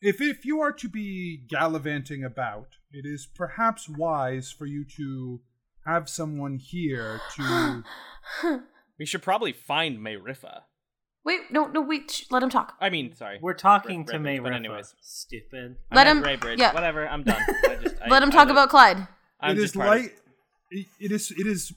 [0.00, 5.40] if if you are to be gallivanting about it is perhaps wise for you to
[5.86, 7.82] have someone here to
[8.98, 10.60] we should probably find Mayrifa.
[11.24, 12.10] Wait, no, no, wait.
[12.10, 12.74] Sh- let him talk.
[12.80, 13.38] I mean, sorry.
[13.42, 14.94] We're talking Red to Ridge, May but anyways.
[15.02, 15.76] Stupid.
[15.90, 16.58] I Let him- Ray Bridge.
[16.58, 16.72] yeah.
[16.72, 17.06] Whatever.
[17.06, 17.42] I'm done.
[17.68, 19.06] I just, I, let him talk like- about Clyde.
[19.40, 20.16] I'm it just is part of- like
[20.70, 21.72] it it is it is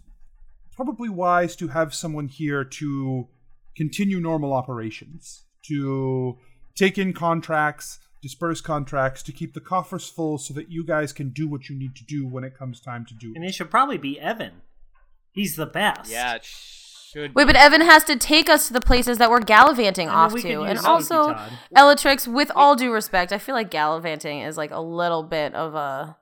[0.74, 3.28] probably wise to have someone here to
[3.76, 6.38] continue normal operations to
[6.76, 11.30] take in contracts disperse contracts to keep the coffers full so that you guys can
[11.30, 13.36] do what you need to do when it comes time to do it.
[13.36, 14.62] And it it should probably be Evan.
[15.32, 16.12] He's the best.
[16.12, 16.38] Yeah.
[16.42, 20.08] Sh- Should Wait, but Evan has to take us to the places that we're gallivanting
[20.08, 22.28] I mean, off we to, and also Spooky Elatrix.
[22.28, 26.16] With all due respect, I feel like gallivanting is like a little bit of a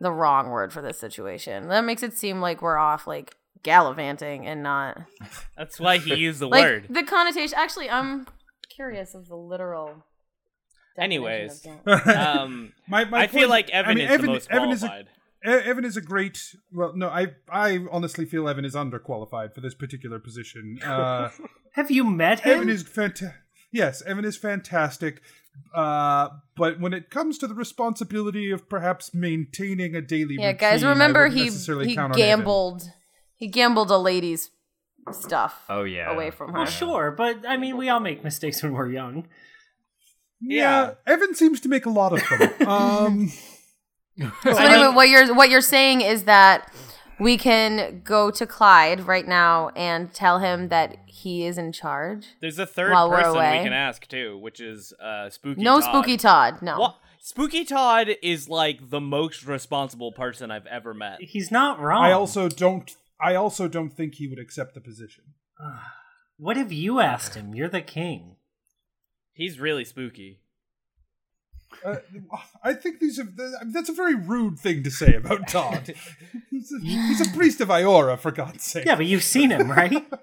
[0.00, 1.68] the wrong word for this situation.
[1.68, 5.02] That makes it seem like we're off like gallivanting and not
[5.56, 6.86] That's why he used the like word.
[6.90, 7.56] the connotation.
[7.56, 8.26] Actually, I'm
[8.68, 10.04] curious of the literal.
[10.96, 11.66] Definition Anyways.
[12.16, 14.82] Um, My- my I feel point- like Evan I mean, is the most Evan is
[14.82, 15.08] a- qualified.
[15.44, 16.38] E- Evan is a great.
[16.72, 20.78] Well, no, I I honestly feel Evan is underqualified for this particular position.
[20.84, 21.30] Uh,
[21.72, 22.52] Have you met him?
[22.58, 23.40] Evan is fantastic.
[23.72, 25.20] Yes, Evan is fantastic.
[25.74, 30.58] Uh, but when it comes to the responsibility of perhaps maintaining a daily yeah, routine,
[30.58, 32.38] guys, remember wouldn't he he count on Evan.
[32.38, 32.82] gambled.
[33.36, 34.50] He gambled a lady's
[35.10, 36.12] stuff Oh yeah.
[36.12, 36.58] away from her.
[36.58, 39.26] well, sure, but I mean, we all make mistakes when we're young.
[40.42, 42.22] Yeah, Evan seems to make a lot of
[42.58, 42.68] them.
[42.68, 43.32] um,
[44.44, 46.70] So anyway, what you're what you're saying is that
[47.18, 52.26] we can go to Clyde right now and tell him that he is in charge.
[52.40, 55.62] There's a third While we're person we can ask too, which is uh, Spooky.
[55.62, 55.84] no Todd.
[55.84, 56.62] spooky Todd.
[56.62, 56.78] No.
[56.78, 61.22] Well, Spooky Todd is like the most responsible person I've ever met.
[61.22, 62.02] He's not wrong.
[62.04, 62.90] I also don't.
[63.20, 65.24] I also don't think he would accept the position.
[66.38, 67.54] What have you asked him?
[67.54, 68.34] You're the king.
[69.32, 70.40] He's really spooky.
[71.84, 71.96] Uh,
[72.62, 73.26] I think these are.
[73.64, 75.94] That's a very rude thing to say about Todd.
[76.50, 78.84] he's, a, he's a priest of Iora, for God's sake.
[78.84, 80.06] Yeah, but you've seen him, right?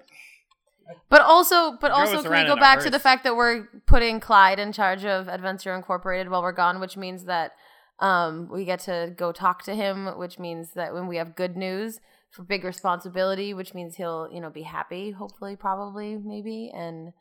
[1.08, 3.66] But also, but also, can we go in a back to the fact that we're
[3.86, 7.52] putting Clyde in charge of Adventure Incorporated while we're gone, which means that
[8.00, 11.56] um, we get to go talk to him, which means that when we have good
[11.56, 12.00] news
[12.30, 17.12] for big responsibility, which means he'll, you know, be happy, hopefully, probably, maybe, and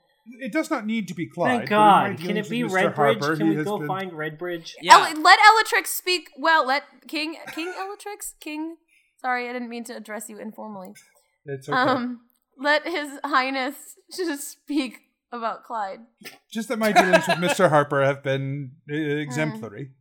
[0.41, 1.59] It does not need to be Clyde.
[1.59, 1.75] Thank my
[2.09, 2.17] God.
[2.19, 2.93] Can it be with Mr.
[2.93, 3.37] Redbridge?
[3.37, 4.73] Can we go been- find Redbridge?
[4.81, 5.07] Yeah.
[5.09, 6.29] Ele- let Elatrix speak.
[6.37, 8.77] Well, let King King Elatrix King.
[9.17, 10.93] Sorry, I didn't mean to address you informally.
[11.45, 11.77] It's okay.
[11.77, 12.21] Um,
[12.57, 13.75] let His Highness
[14.15, 14.99] just speak
[15.31, 15.99] about Clyde.
[16.51, 17.69] Just that my dealings with Mr.
[17.69, 19.91] Harper have been uh, exemplary.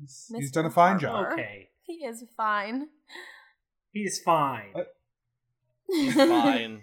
[0.00, 0.54] He's, he's Mr.
[0.54, 0.98] done a fine.
[0.98, 1.30] Harper.
[1.30, 1.32] job.
[1.32, 1.68] Okay.
[1.82, 2.88] He is fine.
[3.92, 4.72] He's fine.
[4.74, 4.82] Uh,
[5.90, 6.82] He's fine.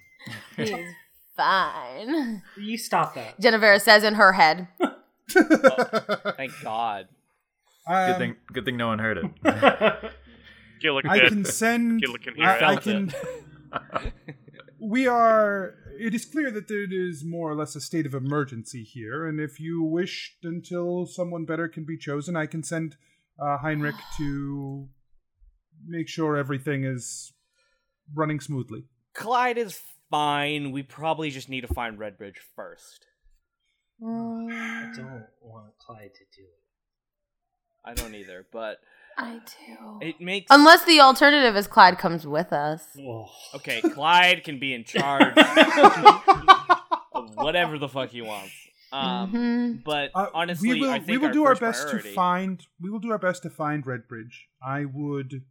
[0.56, 0.96] He is
[1.42, 2.44] fine.
[2.58, 3.40] You stop that.
[3.42, 4.68] Genevera says in her head.
[5.30, 7.08] Thank God.
[7.88, 8.36] Good Um, thing.
[8.54, 9.26] Good thing no one heard it.
[10.84, 12.02] Gillick I can send.
[12.04, 12.64] Gillick can hear I, it.
[12.64, 13.14] I can.
[14.80, 15.76] we are.
[16.00, 19.40] It is clear that there is more or less a state of emergency here, and
[19.40, 22.96] if you wish until someone better can be chosen, I can send
[23.40, 24.88] uh, Heinrich to
[25.86, 27.34] make sure everything is
[28.14, 28.84] running smoothly.
[29.14, 29.80] Clyde is
[30.12, 30.72] fine.
[30.72, 33.06] We probably just need to find Redbridge first.
[34.04, 36.60] I don't want Clyde to do it.
[37.84, 38.78] I don't either, but
[39.18, 40.00] I do.
[40.02, 42.84] it makes Unless the alternative is Clyde comes with us.
[43.56, 43.82] Okay.
[43.82, 45.36] Clyde can be in charge
[47.14, 48.54] of whatever the fuck he wants.
[48.94, 49.84] Um, Mhm.
[49.86, 52.10] but Uh, honestly, we will, I think we will our do our first best priority-
[52.10, 52.68] to find.
[52.80, 54.48] We will do our best to find Redbridge.
[54.62, 55.44] I would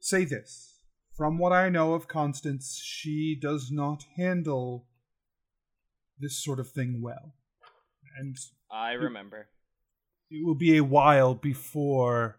[0.00, 0.73] say this:
[1.16, 4.86] from what I know of Constance, she does not handle
[6.18, 7.34] this sort of thing well,
[8.18, 8.36] and
[8.70, 9.48] I remember.
[10.30, 12.38] it will be a while before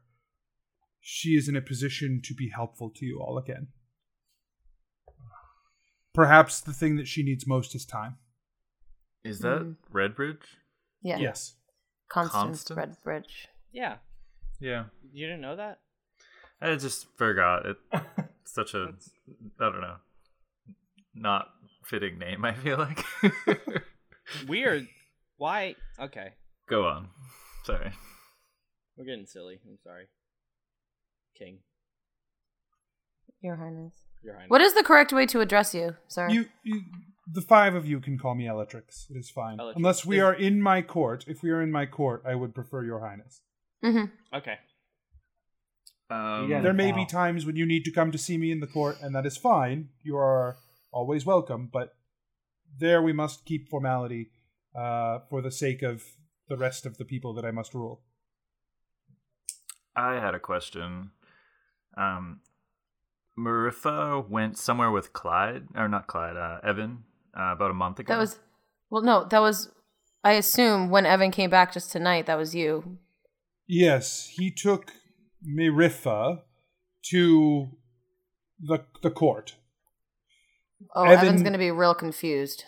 [0.99, 3.67] she is in a position to be helpful to you all again.
[6.13, 8.17] Perhaps the thing that she needs most is time.
[9.23, 9.75] Is that Mm.
[9.91, 10.45] Redbridge?
[11.01, 11.17] Yeah.
[11.17, 11.55] Yes.
[12.09, 12.97] Constance, Constance?
[13.05, 13.47] Redbridge.
[13.71, 13.97] Yeah,
[14.59, 14.85] Yeah.
[15.11, 15.81] you didn't know that.
[16.61, 17.77] I just forgot it.
[18.45, 18.89] Such a
[19.59, 19.95] I don't know,
[21.13, 21.47] not
[21.83, 22.45] fitting name.
[22.45, 23.03] I feel like.
[24.47, 24.87] Weird.
[25.37, 25.75] Why?
[25.99, 26.29] Okay,
[26.69, 27.09] Go on.
[27.65, 27.91] Sorry.
[28.97, 29.59] we're getting silly.
[29.67, 30.05] I'm sorry.
[31.37, 31.59] King,
[33.41, 33.93] Your Highness.
[34.23, 34.49] your highness.
[34.49, 36.29] What is the correct way to address you, sir?
[36.29, 36.81] You, you,
[37.27, 39.09] the five of you can call me Elatrix.
[39.09, 39.57] It is fine.
[39.57, 39.75] Elatrix.
[39.75, 41.25] Unless we are in my court.
[41.27, 43.41] If we are in my court, I would prefer Your Highness.
[43.83, 44.55] hmm Okay.
[46.09, 46.61] Um, Yeah.
[46.61, 48.97] There may be times when you need to come to see me in the court,
[49.01, 49.89] and that is fine.
[50.03, 50.57] You are
[50.91, 51.95] always welcome, but
[52.77, 54.31] there we must keep formality
[54.75, 56.03] uh, for the sake of
[56.47, 58.01] the rest of the people that I must rule.
[59.95, 61.11] I had a question.
[61.97, 62.41] Um,
[63.37, 67.03] Maritha went somewhere with Clyde, or not Clyde, uh, Evan,
[67.37, 68.13] uh, about a month ago.
[68.13, 68.39] That was,
[68.89, 69.71] well, no, that was,
[70.23, 72.97] I assume when Evan came back just tonight, that was you.
[73.67, 74.91] Yes, he took
[75.47, 76.41] Mirifa
[77.11, 77.67] to
[78.59, 79.55] the the court.
[80.95, 82.63] Oh, Evan- Evan's going to be real confused.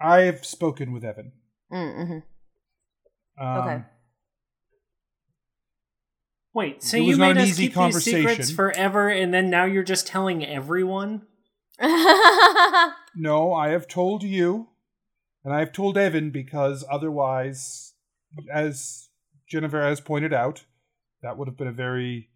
[0.00, 1.32] I've spoken with Evan.
[1.72, 3.44] Mm-hmm.
[3.44, 3.82] Um, Okay.
[6.52, 9.84] Wait, so you was made us easy keep these secrets forever, and then now you're
[9.84, 11.22] just telling everyone?
[13.16, 14.68] No, I have told you,
[15.44, 17.94] and I have told Evan because otherwise,
[18.52, 19.08] as
[19.52, 20.64] Genevera has pointed out,
[21.22, 22.28] that would have been a very.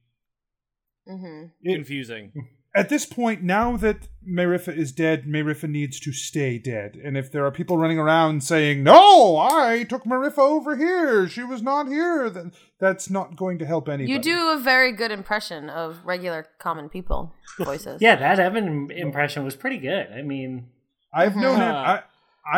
[1.06, 2.32] hmm It- Confusing.
[2.76, 6.96] at this point, now that Merifa is dead, Merifa needs to stay dead.
[7.04, 11.28] And if there are people running around saying, "No, I took Merifa over here.
[11.28, 14.12] She was not here," then that's not going to help anybody.
[14.12, 18.00] You do a very good impression of regular common people voices.
[18.02, 20.08] Yeah, that Evan impression was pretty good.
[20.12, 20.68] I mean,
[21.12, 21.68] I've known Mhm.
[21.68, 22.02] Ev- I,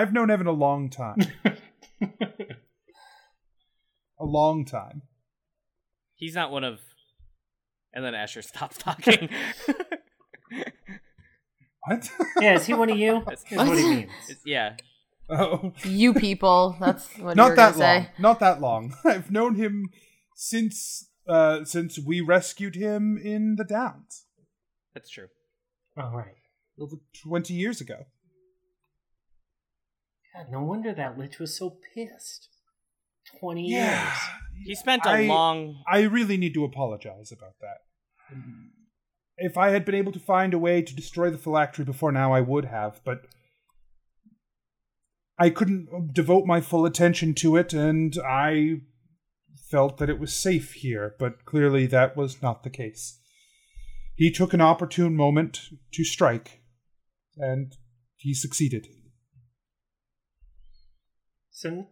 [0.00, 1.18] I've known Evan a long time.
[4.18, 5.02] a long time.
[6.16, 6.80] He's not one of.
[7.92, 9.28] And then Asher stops talking.
[11.86, 12.10] What?
[12.40, 13.22] yeah, is he one of you?
[13.26, 14.10] That's- Is what he means.
[14.28, 14.76] It's- yeah.
[15.30, 16.76] oh, You people.
[16.80, 17.96] That's what you were not gonna that say.
[17.98, 18.06] long.
[18.18, 18.94] Not that long.
[19.04, 19.90] I've known him
[20.34, 24.26] since uh, since we rescued him in the Downs
[24.94, 25.26] That's true.
[25.96, 26.34] All right.
[26.80, 28.04] over twenty years ago.
[30.34, 32.48] God, no wonder that lich was so pissed.
[33.38, 34.02] Twenty Yeah.
[34.04, 34.18] years.
[34.64, 35.82] He spent a I- long.
[35.90, 37.78] I really need to apologize about that.
[39.38, 42.32] If I had been able to find a way to destroy the phylactery before now,
[42.32, 43.26] I would have, but
[45.38, 48.80] I couldn't uh, devote my full attention to it, and I
[49.70, 53.20] felt that it was safe here, but clearly that was not the case.
[54.14, 55.60] He took an opportune moment
[55.92, 56.62] to strike,
[57.36, 57.76] and
[58.16, 58.88] he succeeded.
[61.50, 61.88] So,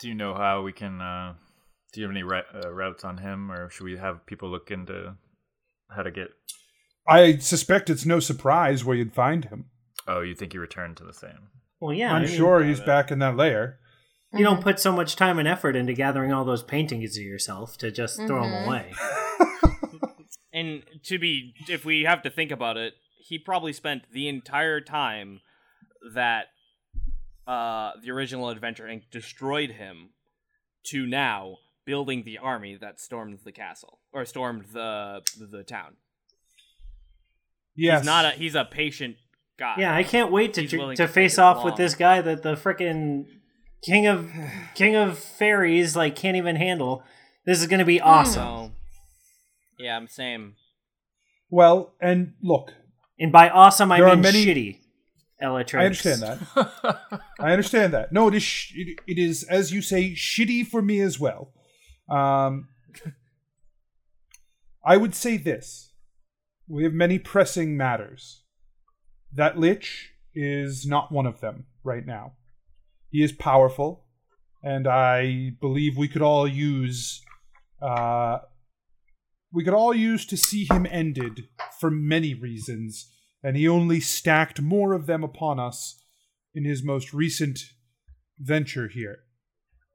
[0.00, 1.00] Do you know how we can?
[1.00, 1.34] Uh,
[1.92, 4.70] do you have any ri- uh, routes on him, or should we have people look
[4.70, 5.14] into
[5.90, 6.28] how to get?
[7.06, 9.66] I suspect it's no surprise where you'd find him.
[10.08, 11.48] Oh, you think he returned to the same?
[11.80, 12.12] well, yeah.
[12.12, 13.78] I'm I mean, sure he's back in that lair.
[14.32, 17.78] You don't put so much time and effort into gathering all those paintings of yourself
[17.78, 18.92] to just throw them away.
[20.54, 24.80] And to be, if we have to think about it, he probably spent the entire
[24.80, 25.40] time
[26.14, 26.44] that
[27.46, 29.02] uh, the original Adventure Inc.
[29.10, 30.10] destroyed him
[30.90, 35.96] to now building the army that stormed the castle or stormed the the town.
[37.76, 38.00] Yes.
[38.00, 39.16] He's not a he's a patient
[39.58, 39.74] guy.
[39.78, 42.20] Yeah, I can't wait to tr- to to face take it off with this guy
[42.20, 43.26] that the frickin'
[43.82, 44.30] king of
[44.74, 47.02] king of fairies like can't even handle.
[47.46, 48.32] This is gonna be awesome.
[48.42, 48.72] So,
[49.78, 50.54] yeah, I'm same.
[51.50, 52.72] Well, and look,
[53.18, 54.80] And by awesome, I mean many- shitty.
[55.80, 57.20] I understand that.
[57.40, 58.12] I understand that.
[58.12, 58.42] No, it is.
[58.42, 61.52] Sh- it, it is, as you say, shitty for me as well.
[62.08, 62.68] Um,
[64.84, 65.92] I would say this:
[66.68, 68.42] we have many pressing matters.
[69.32, 72.32] That lich is not one of them right now.
[73.10, 74.06] He is powerful,
[74.62, 77.22] and I believe we could all use.
[77.82, 78.38] Uh,
[79.52, 81.48] we could all use to see him ended
[81.78, 83.10] for many reasons,
[83.44, 86.02] and he only stacked more of them upon us
[86.54, 87.60] in his most recent
[88.38, 89.18] venture here.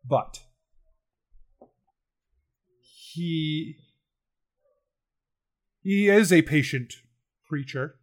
[0.07, 0.39] But
[2.81, 3.75] he
[5.81, 6.93] he is a patient
[7.47, 7.95] creature,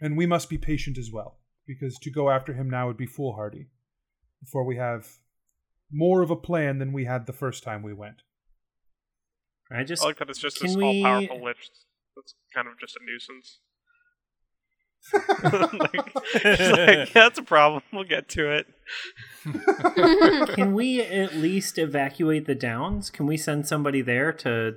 [0.00, 3.06] and we must be patient as well, because to go after him now would be
[3.06, 3.68] foolhardy.
[4.42, 5.16] Before we have
[5.90, 8.20] more of a plan than we had the first time we went.
[9.72, 11.70] I just I like that it's just Can this we- all powerful lich
[12.14, 13.60] that's kind of just a nuisance.
[15.42, 17.82] like, it's like, yeah, that's a problem.
[17.92, 18.66] We'll get to it.
[20.54, 23.10] can we at least evacuate the downs?
[23.10, 24.76] Can we send somebody there to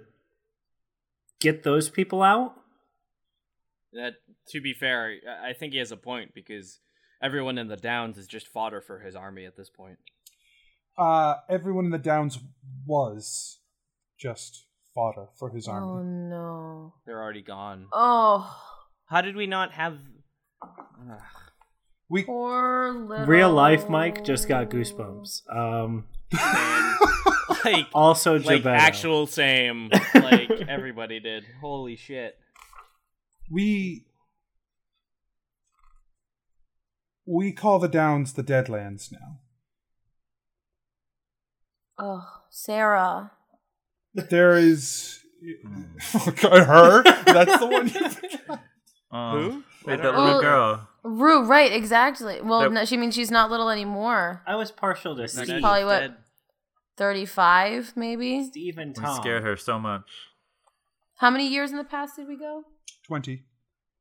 [1.40, 2.54] get those people out?
[3.94, 4.16] That
[4.50, 6.80] to be fair, I I think he has a point because
[7.22, 9.98] everyone in the Downs is just fodder for his army at this point.
[10.98, 12.40] Uh, everyone in the Downs
[12.86, 13.60] was
[14.18, 15.88] just fodder for his army.
[15.88, 16.30] Oh army.
[16.30, 16.94] no.
[17.06, 17.88] They're already gone.
[17.92, 18.56] Oh,
[19.10, 19.98] How did we not have?
[20.64, 21.20] Ugh.
[22.10, 23.26] We poor little.
[23.26, 25.42] Real life Mike just got goosebumps.
[25.52, 26.06] Um,
[27.66, 28.78] like also, like Gebetto.
[28.78, 31.44] actual same like everybody did.
[31.60, 32.38] Holy shit!
[33.50, 34.06] we
[37.26, 39.40] we call the Downs the Deadlands now.
[41.98, 43.32] Oh, Sarah.
[44.14, 45.20] There is
[46.14, 47.04] her.
[47.04, 47.88] That's the one.
[47.88, 48.60] You
[49.12, 50.42] Um, Wait, I that little know.
[50.42, 50.88] girl.
[51.04, 52.42] Rue, right, exactly.
[52.42, 52.72] Well, Yep.
[52.74, 54.44] no, she means she's not little anymore.
[54.46, 55.46] I was partial to Now Steve.
[55.48, 56.16] she's probably what- dead.
[56.98, 58.44] 35, maybe?
[58.44, 59.16] Steve and We Tom.
[59.22, 60.10] scared her so much.
[61.16, 62.66] How many years in the past did we go?
[63.06, 63.46] Twenty.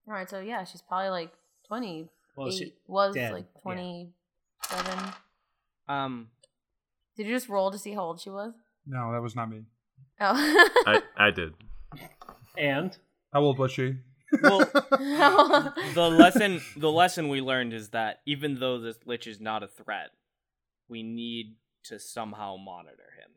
[0.09, 1.33] All right, so yeah, she's probably like
[1.69, 2.09] 20.
[2.37, 3.61] Well, she, was dead, like yeah.
[3.63, 5.15] 27.
[5.89, 6.29] Um,
[7.17, 8.53] Did you just roll to see how old she was?
[8.87, 9.63] No, that was not me.
[10.21, 10.35] Oh.
[10.87, 11.55] I, I did.
[12.57, 12.97] and
[13.33, 13.97] How old was she?
[14.43, 14.59] Well,
[15.95, 19.69] the lesson the lesson we learned is that even though this lich is not a
[19.69, 20.11] threat,
[20.89, 23.31] we need to somehow monitor him.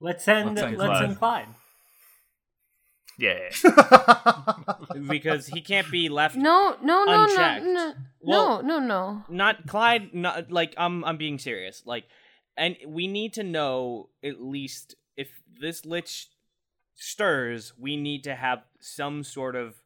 [0.00, 1.04] Let's send Let's send let's Clyde.
[1.06, 1.46] send Clyde.
[3.18, 3.50] Yeah.
[5.08, 7.64] Because he can't be left no, no, no, Unchecked.
[7.64, 9.24] no, no, Well- no, no, no.
[9.28, 11.82] not Clyde not like I'm I'm being serious.
[11.84, 12.04] Like
[12.56, 15.28] and we need to know at least if
[15.60, 16.28] this lich
[16.94, 19.79] stirs, we need to have some sort of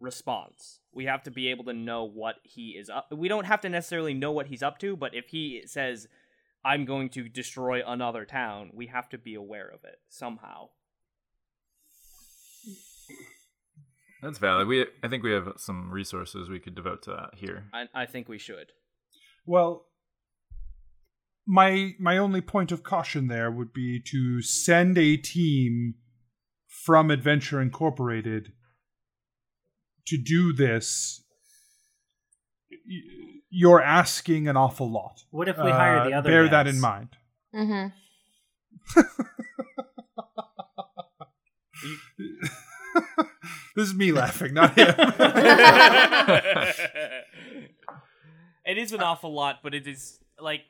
[0.00, 0.80] response.
[0.92, 3.12] We have to be able to know what he is up.
[3.12, 6.08] We don't have to necessarily know what he's up to, but if he says
[6.64, 10.68] I'm going to destroy another town, we have to be aware of it somehow.
[14.22, 14.68] That's valid.
[14.68, 17.64] We I think we have some resources we could devote to that here.
[17.72, 18.72] I, I think we should.
[19.46, 19.86] Well,
[21.46, 25.94] my my only point of caution there would be to send a team
[26.66, 28.52] from Adventure Incorporated
[30.10, 31.22] to do this.
[33.48, 35.24] You're asking an awful lot.
[35.30, 37.16] What if we hire the Uh, other Bear that in mind.
[37.54, 37.88] Mm-hmm.
[43.76, 44.94] this is me laughing, not him.
[48.64, 50.62] it is an awful lot, but it is like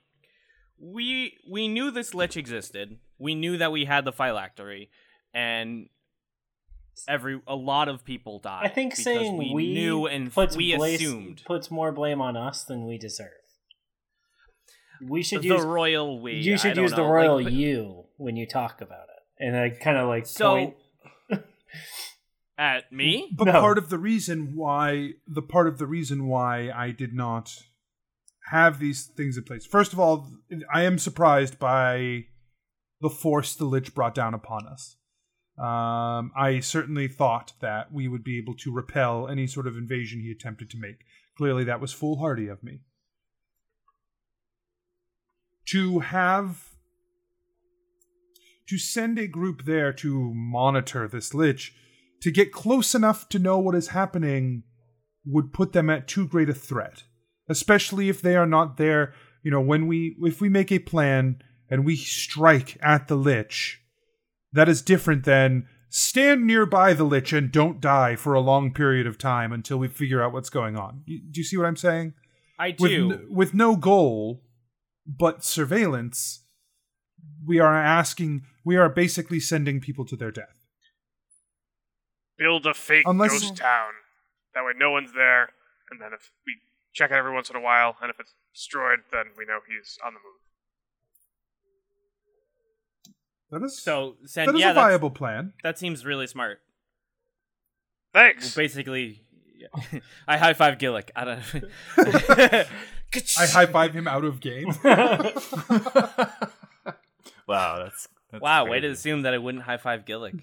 [0.79, 2.99] we we knew this lich existed.
[3.19, 4.91] We knew that we had the phylactery,
[5.35, 5.89] and
[7.09, 8.63] every a lot of people died.
[8.65, 12.37] I think saying we, we, knew and puts we blaze- assumed puts more blame on
[12.37, 13.29] us than we deserve.
[15.03, 16.35] We should the use the royal we.
[16.35, 19.45] you should don't use the know, like, royal but- you when you talk about it,
[19.45, 20.75] and I kind of like So point.
[22.59, 23.33] at me.
[23.37, 23.53] But No.
[23.61, 27.51] part of the reason why the part of the reason why I did not
[28.51, 29.65] have these things in place.
[29.65, 30.29] First of all,
[30.73, 32.25] I am surprised by
[33.01, 34.97] the force the lich brought down upon us.
[35.61, 40.21] Um, I certainly thought that we would be able to repel any sort of invasion
[40.21, 41.05] he attempted to make.
[41.37, 42.81] Clearly, that was foolhardy of me.
[45.67, 46.71] To have
[48.69, 51.75] to send a group there to monitor this lich
[52.23, 54.63] to get close enough to know what is happening
[55.27, 57.03] would put them at too great a threat
[57.49, 59.13] especially if they are not there
[59.43, 63.80] you know when we if we make a plan and we strike at the lich
[64.53, 69.07] that is different than stand nearby the lich and don't die for a long period
[69.07, 71.77] of time until we figure out what's going on You- do you see what i'm
[71.77, 72.15] saying
[72.59, 73.13] I with do.
[73.13, 74.43] n- with no goal
[75.07, 76.45] but surveillance
[77.45, 80.57] we are asking we are basically sending people to their death
[82.39, 83.93] Build a fake Unless- ghost town.
[84.55, 85.53] That way no one's there,
[85.91, 86.57] and then if we
[86.95, 89.99] check it every once in a while, and if it's destroyed, then we know he's
[90.05, 90.41] on the move.
[93.51, 96.61] That is so send that is yeah, a viable plan that seems really smart.
[98.13, 98.57] Thanks.
[98.57, 99.23] Well, basically,
[99.57, 100.01] yeah.
[100.29, 101.11] I high five Gillick.
[101.15, 101.43] I don't.
[103.39, 104.69] i high five him out of game
[107.49, 110.43] Wow, that's, that's wow, way to assume that I wouldn't high five Gillick.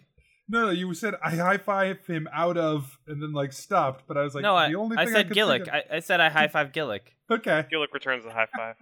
[0.49, 4.03] No, no, you said I high five him out of, and then like stopped.
[4.07, 5.65] But I was like, no, I, the only I said could Gillick.
[5.65, 7.01] think I, I said I high five Gillick.
[7.31, 8.75] okay, Gillick returns the high five.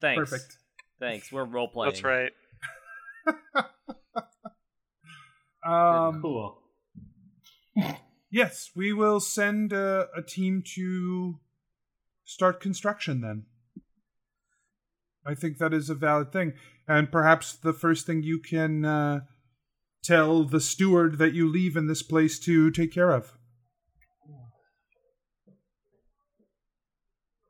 [0.00, 0.30] Thanks.
[0.30, 0.56] perfect.
[1.00, 1.32] Thanks.
[1.32, 1.92] We're role playing.
[1.92, 2.32] That's right.
[5.68, 6.62] Um, cool.
[8.30, 11.40] yes, we will send a, a team to
[12.24, 13.20] start construction.
[13.20, 13.44] Then
[15.26, 16.54] I think that is a valid thing,
[16.86, 19.20] and perhaps the first thing you can uh,
[20.02, 23.36] tell the steward that you leave in this place to take care of.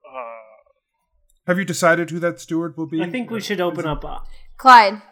[0.05, 0.41] Uh,
[1.47, 3.01] Have you decided who that steward will be?
[3.01, 4.23] I think we should open up a,
[4.57, 5.03] Clyde.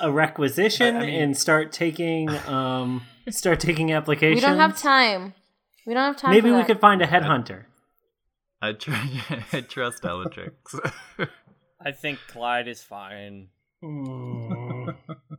[0.00, 4.42] A requisition I- I mean- and start taking um start taking applications.
[4.42, 5.34] We don't have time.
[5.86, 6.30] We don't have time.
[6.30, 6.66] Maybe for we that.
[6.66, 7.64] could find a headhunter.
[8.60, 8.92] I, tr-
[9.52, 10.52] I trust Elatrix.
[11.84, 13.48] I think Clyde is fine.
[13.82, 14.90] Hmm.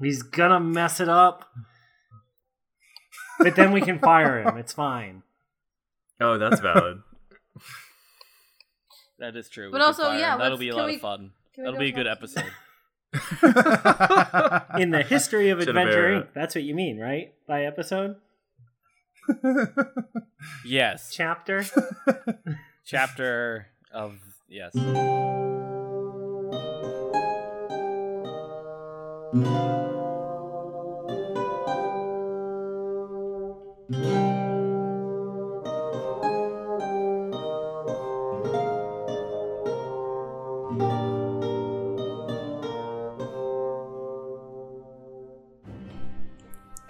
[0.02, 1.50] He's gonna mess it up.
[3.40, 4.58] But then we can fire him.
[4.58, 5.24] It's fine.
[6.20, 7.00] oh, that's valid.
[9.20, 9.72] That is true.
[9.72, 11.32] But We also, yeah, that'll be a lot we- of fun.
[11.56, 12.52] That'll be a good episode.
[14.80, 16.34] In the history of Should've Adventure been- Inc.
[16.34, 17.34] That's what you mean, right?
[17.48, 18.16] By episode?
[20.66, 21.12] Yes.
[21.14, 21.64] Chapter?
[22.86, 24.16] Chapter of
[24.50, 24.74] yes.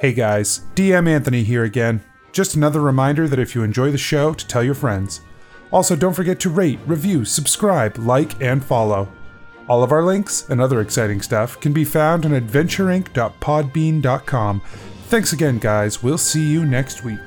[0.03, 2.03] Hey guys, DM Anthony here again.
[2.33, 5.21] Just another reminder that if you enjoy the show, to tell your friends.
[5.71, 9.07] Also, don't forget to rate, review, subscribe, like, and follow.
[9.69, 14.61] All of our links and other exciting stuff can be found on adventureinc.podbean.com.
[15.05, 16.03] Thanks again, guys.
[16.03, 17.21] We'll see you next week.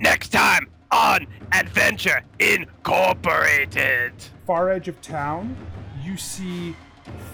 [0.00, 4.14] Next time on Adventure Incorporated.
[4.48, 5.56] Far edge of town,
[6.02, 6.74] you see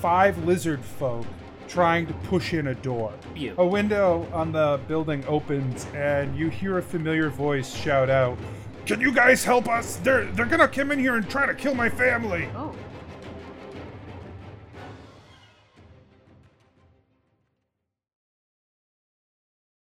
[0.01, 1.27] five lizard folk
[1.69, 3.13] trying to push in a door.
[3.37, 3.55] Ew.
[3.59, 8.37] A window on the building opens, and you hear a familiar voice shout out,
[8.87, 9.97] "Can you guys help us?
[9.97, 12.75] They're they're gonna come in here and try to kill my family." Oh.